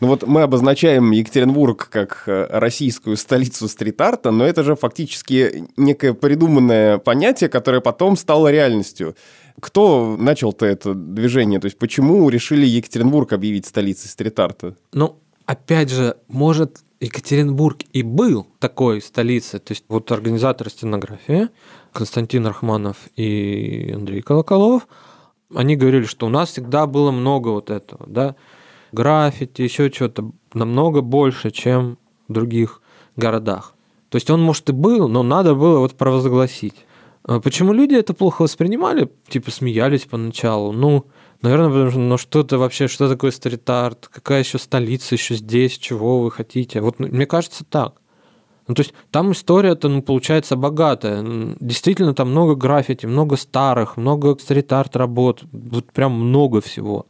Ну 0.00 0.06
вот 0.06 0.26
мы 0.26 0.42
обозначаем 0.42 1.10
Екатеринбург 1.10 1.88
как 1.90 2.24
э, 2.26 2.46
российскую 2.50 3.16
столицу 3.16 3.68
стрит-арта, 3.68 4.30
но 4.30 4.46
это 4.46 4.62
же 4.64 4.76
фактически 4.76 5.66
некое 5.76 6.14
придуманное 6.14 6.98
понятие, 6.98 7.50
которое 7.50 7.80
потом 7.80 8.16
стало 8.16 8.50
реальностью. 8.50 9.14
Кто 9.60 10.16
начал-то 10.18 10.64
это 10.64 10.94
движение? 10.94 11.60
То 11.60 11.66
есть 11.66 11.78
почему 11.78 12.28
решили 12.30 12.64
Екатеринбург 12.64 13.32
объявить 13.32 13.66
столицей 13.66 14.08
стрит-арта? 14.08 14.74
Ну, 14.92 15.18
опять 15.44 15.90
же, 15.90 16.16
может, 16.28 16.78
Екатеринбург 17.00 17.82
и 17.92 18.02
был 18.02 18.46
такой 18.58 19.02
столицей. 19.02 19.60
То 19.60 19.72
есть 19.72 19.84
вот 19.88 20.10
организаторы 20.10 20.70
стенографии 20.70 21.48
Константин 21.92 22.46
Рахманов 22.46 22.96
и 23.16 23.92
Андрей 23.94 24.22
Колоколов, 24.22 24.88
они 25.54 25.76
говорили, 25.76 26.04
что 26.04 26.26
у 26.26 26.30
нас 26.30 26.50
всегда 26.50 26.86
было 26.86 27.10
много 27.10 27.48
вот 27.48 27.70
этого, 27.70 28.06
да, 28.06 28.36
граффити, 28.92 29.62
еще 29.62 29.90
что-то 29.90 30.30
намного 30.54 31.00
больше, 31.00 31.50
чем 31.50 31.98
в 32.28 32.32
других 32.32 32.80
городах. 33.16 33.74
То 34.08 34.16
есть 34.16 34.30
он, 34.30 34.42
может, 34.42 34.68
и 34.70 34.72
был, 34.72 35.08
но 35.08 35.22
надо 35.22 35.54
было 35.54 35.80
вот 35.80 35.94
провозгласить. 35.94 36.74
А 37.24 37.40
почему 37.40 37.72
люди 37.72 37.94
это 37.94 38.14
плохо 38.14 38.42
воспринимали? 38.42 39.10
Типа 39.28 39.50
смеялись 39.50 40.06
поначалу. 40.06 40.72
Ну, 40.72 41.04
наверное, 41.42 41.68
потому 41.68 41.90
что 41.90 41.98
ну 41.98 42.16
что 42.16 42.40
это 42.40 42.58
вообще, 42.58 42.88
что 42.88 43.08
такое 43.08 43.30
стрит-арт? 43.30 44.08
Какая 44.08 44.40
еще 44.40 44.58
столица 44.58 45.14
еще 45.14 45.34
здесь? 45.34 45.76
Чего 45.76 46.20
вы 46.20 46.30
хотите? 46.30 46.80
Вот 46.80 46.98
мне 46.98 47.26
кажется 47.26 47.64
так. 47.64 48.00
Ну, 48.66 48.74
то 48.74 48.80
есть 48.80 48.94
там 49.10 49.32
история-то, 49.32 49.88
ну, 49.88 50.02
получается, 50.02 50.56
богатая. 50.56 51.24
Действительно, 51.58 52.14
там 52.14 52.30
много 52.30 52.54
граффити, 52.54 53.06
много 53.06 53.36
старых, 53.36 53.96
много 53.96 54.36
стрит-арт 54.38 54.96
работ. 54.96 55.42
Вот 55.52 55.92
прям 55.92 56.12
много 56.12 56.60
всего. 56.60 57.06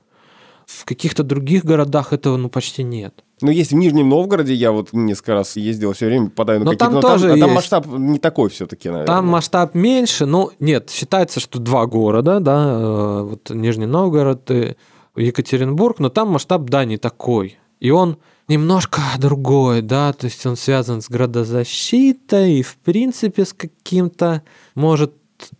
В 0.69 0.85
каких-то 0.85 1.23
других 1.23 1.65
городах 1.65 2.13
этого 2.13 2.37
ну 2.37 2.51
почти 2.51 2.83
нет. 2.83 3.25
Ну, 3.41 3.51
есть 3.51 3.73
в 3.73 3.75
Нижнем 3.75 4.11
Новгороде, 4.11 4.53
я 4.53 4.71
вот 4.71 4.93
несколько 4.93 5.33
раз 5.33 5.57
ездил, 5.57 5.95
все 5.95 6.07
время 6.07 6.27
попадаю 6.27 6.59
на 6.59 6.67
но 6.67 6.71
какие-то... 6.73 6.85
Там 6.85 6.95
но 6.95 7.01
тоже 7.01 7.29
там, 7.29 7.37
есть. 7.37 7.47
там 7.47 7.55
масштаб 7.55 7.87
не 7.87 8.19
такой 8.19 8.51
все-таки, 8.51 8.89
наверное. 8.91 9.07
Там 9.07 9.27
масштаб 9.27 9.75
меньше, 9.75 10.27
но 10.27 10.51
нет, 10.61 10.91
считается, 10.91 11.41
что 11.41 11.59
два 11.59 11.87
города, 11.87 12.39
да, 12.41 12.67
э, 12.69 13.23
вот 13.23 13.49
Нижний 13.49 13.87
Новгород 13.87 14.51
и 14.51 14.77
Екатеринбург, 15.17 16.01
но 16.01 16.11
там 16.11 16.33
масштаб, 16.33 16.65
да, 16.65 16.85
не 16.85 16.99
такой. 16.99 17.59
И 17.81 17.91
он 17.91 18.19
немножко 18.47 19.01
другой, 19.19 19.81
да, 19.81 20.13
то 20.13 20.27
есть 20.27 20.45
он 20.45 20.57
связан 20.57 21.01
с 21.01 21.09
градозащитой 21.09 22.59
и, 22.59 22.63
в 22.63 22.77
принципе, 22.77 23.47
с 23.47 23.55
каким-то, 23.55 24.43
может, 24.75 25.15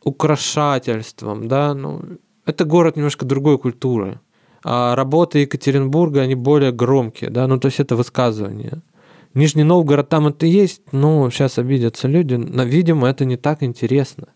украшательством, 0.05 1.49
да, 1.49 1.73
ну, 1.73 2.03
это 2.45 2.67
город 2.67 2.97
немножко 2.97 3.25
другой 3.25 3.59
культуры 3.59 4.21
а 4.65 4.95
работы 4.95 5.41
Екатеринбурга, 5.41 6.23
они 6.23 6.35
более 6.35 6.73
громкие, 6.73 7.31
да, 7.31 7.47
ну, 7.47 7.59
то 7.59 7.67
есть 7.67 7.81
это 7.81 7.97
высказывание. 7.97 8.83
Нижний 9.35 9.65
Новгород 9.65 10.09
там 10.09 10.27
это 10.27 10.47
есть, 10.47 10.83
ну, 10.93 11.31
сейчас 11.31 11.59
обидятся 11.59 12.09
люди, 12.09 12.35
но, 12.35 12.65
видимо, 12.65 13.09
это 13.09 13.25
не 13.25 13.37
так 13.37 13.63
интересно. 13.63 14.29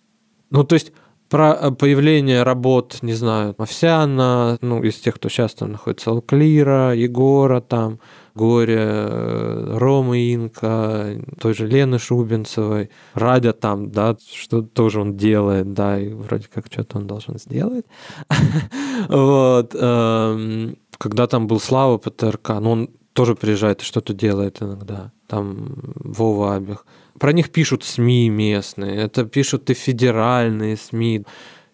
Ну, 0.50 0.64
то 0.64 0.74
есть 0.74 0.92
про 1.28 1.54
э, 1.54 1.70
появление 1.70 2.42
работ, 2.42 2.98
не 3.00 3.14
знаю, 3.14 3.54
Овсяна, 3.56 4.58
ну, 4.60 4.82
из 4.82 4.96
тех, 4.96 5.14
кто 5.14 5.30
сейчас 5.30 5.54
там 5.54 5.72
находится, 5.72 6.10
Алклира, 6.10 6.94
Егора 6.94 7.60
там, 7.62 8.00
Горе, 8.34 8.78
э, 8.78 9.76
Ромы 9.78 10.32
Инка, 10.32 11.16
той 11.38 11.54
же 11.54 11.66
Лены 11.66 11.98
Шубинцевой, 11.98 12.90
Радя 13.14 13.52
там, 13.52 13.90
да, 13.90 14.16
что 14.32 14.62
тоже 14.62 15.00
он 15.00 15.16
делает, 15.16 15.72
да, 15.72 15.98
и 15.98 16.08
вроде 16.08 16.46
как 16.52 16.66
что-то 16.70 16.98
он 16.98 17.06
должен 17.06 17.38
сделать. 17.38 17.84
Вот. 19.08 19.74
Эм, 19.74 20.76
когда 20.98 21.26
там 21.26 21.46
был 21.46 21.58
Слава 21.58 21.98
ПТРК, 21.98 22.60
ну, 22.60 22.70
он 22.70 22.90
тоже 23.12 23.34
приезжает 23.34 23.82
и 23.82 23.84
что-то 23.84 24.14
делает 24.14 24.62
иногда. 24.62 25.10
Там 25.26 25.74
Вова 25.96 26.54
Абих. 26.54 26.86
Про 27.18 27.32
них 27.32 27.50
пишут 27.50 27.84
СМИ 27.84 28.30
местные, 28.30 28.96
это 28.96 29.24
пишут 29.24 29.70
и 29.70 29.74
федеральные 29.74 30.76
СМИ. 30.76 31.24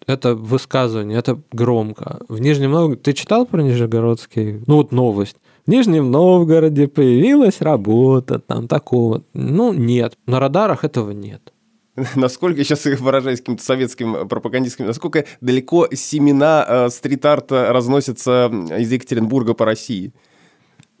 Это 0.07 0.33
высказывание, 0.33 1.19
это 1.19 1.39
громко. 1.51 2.19
В 2.27 2.39
Нижнем 2.39 2.71
Новгороде... 2.71 3.01
Ты 3.01 3.13
читал 3.13 3.45
про 3.45 3.61
Нижегородский? 3.61 4.63
Ну 4.65 4.77
вот 4.77 4.91
новость. 4.91 5.37
Нижнем 5.69 6.09
Новгороде 6.09 6.87
появилась 6.87 7.61
работа, 7.61 8.39
там 8.39 8.67
такого. 8.67 9.23
Ну, 9.33 9.71
нет. 9.71 10.17
На 10.25 10.39
радарах 10.39 10.83
этого 10.83 11.11
нет. 11.11 11.53
Насколько, 12.15 12.63
сейчас 12.63 12.87
их 12.87 12.99
выражаюсь 12.99 13.37
каким-то 13.39 13.63
советским 13.63 14.27
пропагандистским, 14.27 14.87
насколько 14.87 15.25
далеко 15.41 15.87
семена 15.93 16.65
э, 16.67 16.89
стрит-арта 16.89 17.71
разносятся 17.71 18.51
из 18.79 18.91
Екатеринбурга 18.91 19.53
по 19.53 19.65
России? 19.65 20.11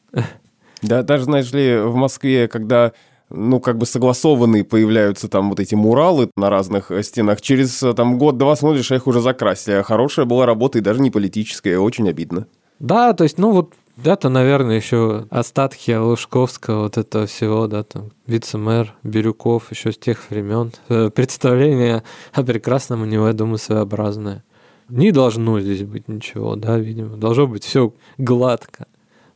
Да, 0.81 1.03
даже, 1.03 1.25
знаешь 1.25 1.53
ли, 1.53 1.79
в 1.79 1.97
Москве, 1.97 2.49
когда 2.49 2.93
ну, 3.31 3.61
как 3.61 3.79
бы 3.79 3.87
согласованные 3.87 4.65
появляются 4.65 5.29
там 5.29 5.51
вот 5.51 5.61
эти 5.61 5.75
муралы 5.75 6.31
на 6.37 6.51
разных 6.51 6.91
э, 6.91 7.03
стенах. 7.03 7.41
Через 7.41 7.83
э, 7.83 7.93
там 7.93 8.19
год-два 8.19 8.57
смотришь, 8.57 8.91
а 8.93 8.97
их 8.97 9.07
уже 9.07 9.21
закрасили. 9.21 9.75
А 9.75 9.83
хорошая 9.83 10.27
была 10.27 10.47
работа 10.47 10.79
и 10.79 10.83
даже 10.83 11.01
не 11.01 11.11
политическая, 11.11 11.79
очень 11.79 12.09
обидно. 12.09 12.47
Да, 12.79 13.13
то 13.13 13.25
есть, 13.25 13.39
ну 13.39 13.53
вот 13.53 13.75
это, 14.05 14.29
наверное, 14.29 14.77
еще 14.77 15.27
остатки 15.31 15.91
Лужковского, 15.91 16.85
вот 16.85 16.97
этого 16.97 17.27
всего, 17.27 17.67
да, 17.67 17.83
там, 17.83 18.11
вице-мэр 18.27 18.95
Бирюков 19.03 19.71
еще 19.73 19.93
с 19.93 19.99
тех 19.99 20.31
времен. 20.31 20.73
Э, 20.89 21.11
представление 21.11 22.05
о 22.33 22.43
прекрасном 22.43 23.03
у 23.03 23.07
него, 23.07 23.27
я 23.27 23.33
думаю, 23.33 23.59
своеобразное. 23.59 24.45
Не 24.89 25.13
должно 25.13 25.61
здесь 25.61 25.83
быть 25.83 26.09
ничего, 26.09 26.57
да, 26.57 26.79
видимо. 26.79 27.17
Должно 27.17 27.47
быть 27.47 27.65
все 27.65 27.93
гладко. 28.17 28.87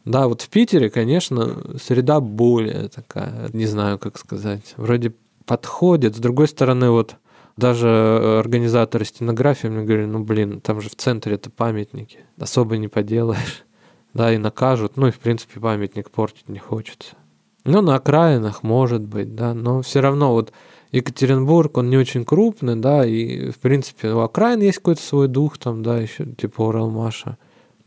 Да, 0.04 0.26
вот 0.26 0.42
в 0.42 0.48
Питере, 0.48 0.90
конечно, 0.90 1.78
среда 1.80 2.20
более 2.20 2.88
такая, 2.88 3.50
не 3.52 3.66
знаю, 3.66 3.98
как 3.98 4.18
сказать, 4.18 4.74
вроде 4.76 5.14
подходит. 5.46 6.16
С 6.16 6.18
другой 6.18 6.48
стороны, 6.48 6.90
вот 6.90 7.16
даже 7.56 8.40
организаторы 8.40 9.04
стенографии 9.04 9.68
мне 9.68 9.84
говорили, 9.84 10.06
ну, 10.06 10.24
блин, 10.24 10.60
там 10.60 10.80
же 10.80 10.88
в 10.88 10.96
центре 10.96 11.34
это 11.34 11.50
памятники, 11.50 12.20
особо 12.38 12.76
не 12.76 12.88
поделаешь. 12.88 13.64
Да, 14.14 14.30
и 14.30 14.36
накажут, 14.36 14.98
ну, 14.98 15.06
и, 15.06 15.10
в 15.10 15.18
принципе, 15.18 15.58
памятник 15.58 16.10
портить 16.10 16.46
не 16.50 16.58
хочется. 16.58 17.16
Ну, 17.64 17.80
на 17.80 17.94
окраинах, 17.94 18.62
может 18.62 19.00
быть, 19.00 19.34
да, 19.34 19.54
но 19.54 19.80
все 19.80 20.00
равно 20.00 20.32
вот 20.32 20.52
Екатеринбург, 20.90 21.78
он 21.78 21.88
не 21.88 21.96
очень 21.96 22.26
крупный, 22.26 22.76
да, 22.76 23.06
и, 23.06 23.50
в 23.50 23.58
принципе, 23.58 24.10
у 24.10 24.20
окраин 24.20 24.60
есть 24.60 24.78
какой-то 24.78 25.00
свой 25.00 25.28
дух 25.28 25.56
там, 25.56 25.82
да, 25.82 25.98
еще 25.98 26.26
типа 26.26 26.60
Уралмаша. 26.60 27.38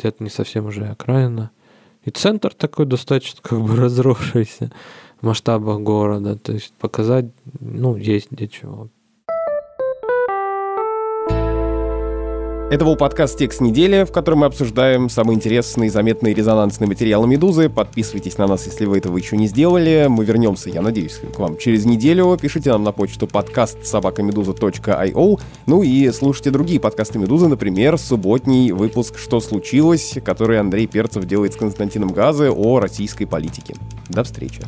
Это 0.01 0.23
не 0.23 0.31
совсем 0.31 0.65
уже 0.65 0.87
окраина. 0.87 1.51
И 2.05 2.11
центр 2.11 2.53
такой 2.53 2.85
достаточно 2.85 3.41
как 3.41 3.61
бы 3.61 3.75
разросшийся 3.81 4.71
в 5.21 5.25
масштабах 5.25 5.79
города. 5.79 6.37
То 6.37 6.53
есть 6.53 6.73
показать, 6.75 7.25
ну, 7.59 7.95
есть 7.95 8.29
для 8.29 8.47
чего. 8.47 8.89
Это 12.71 12.83
был 12.83 12.95
подкаст 12.95 13.37
«Текст 13.37 13.61
недели», 13.61 14.05
в 14.05 14.11
котором 14.11 14.39
мы 14.39 14.47
обсуждаем 14.47 15.07
самые 15.07 15.35
интересные, 15.35 15.91
заметные 15.91 16.33
резонансные 16.33 16.87
материалы 16.87 17.27
«Медузы». 17.27 17.69
Подписывайтесь 17.69 18.39
на 18.39 18.47
нас, 18.47 18.65
если 18.65 18.85
вы 18.85 18.97
этого 18.97 19.15
еще 19.17 19.37
не 19.37 19.45
сделали. 19.45 20.07
Мы 20.09 20.25
вернемся, 20.25 20.71
я 20.71 20.81
надеюсь, 20.81 21.21
к 21.31 21.37
вам 21.37 21.57
через 21.57 21.85
неделю. 21.85 22.35
Пишите 22.41 22.71
нам 22.71 22.83
на 22.83 22.91
почту 22.91 23.27
подкаст 23.27 23.85
собакамедуза.io. 23.85 25.39
Ну 25.67 25.83
и 25.83 26.11
слушайте 26.11 26.49
другие 26.49 26.79
подкасты 26.79 27.19
«Медузы», 27.19 27.47
например, 27.47 27.99
субботний 27.99 28.71
выпуск 28.71 29.19
«Что 29.19 29.41
случилось?», 29.41 30.17
который 30.25 30.59
Андрей 30.59 30.87
Перцев 30.87 31.25
делает 31.25 31.53
с 31.53 31.57
Константином 31.57 32.09
Газы 32.09 32.49
о 32.49 32.79
российской 32.79 33.25
политике. 33.25 33.75
До 34.09 34.23
встречи. 34.23 34.63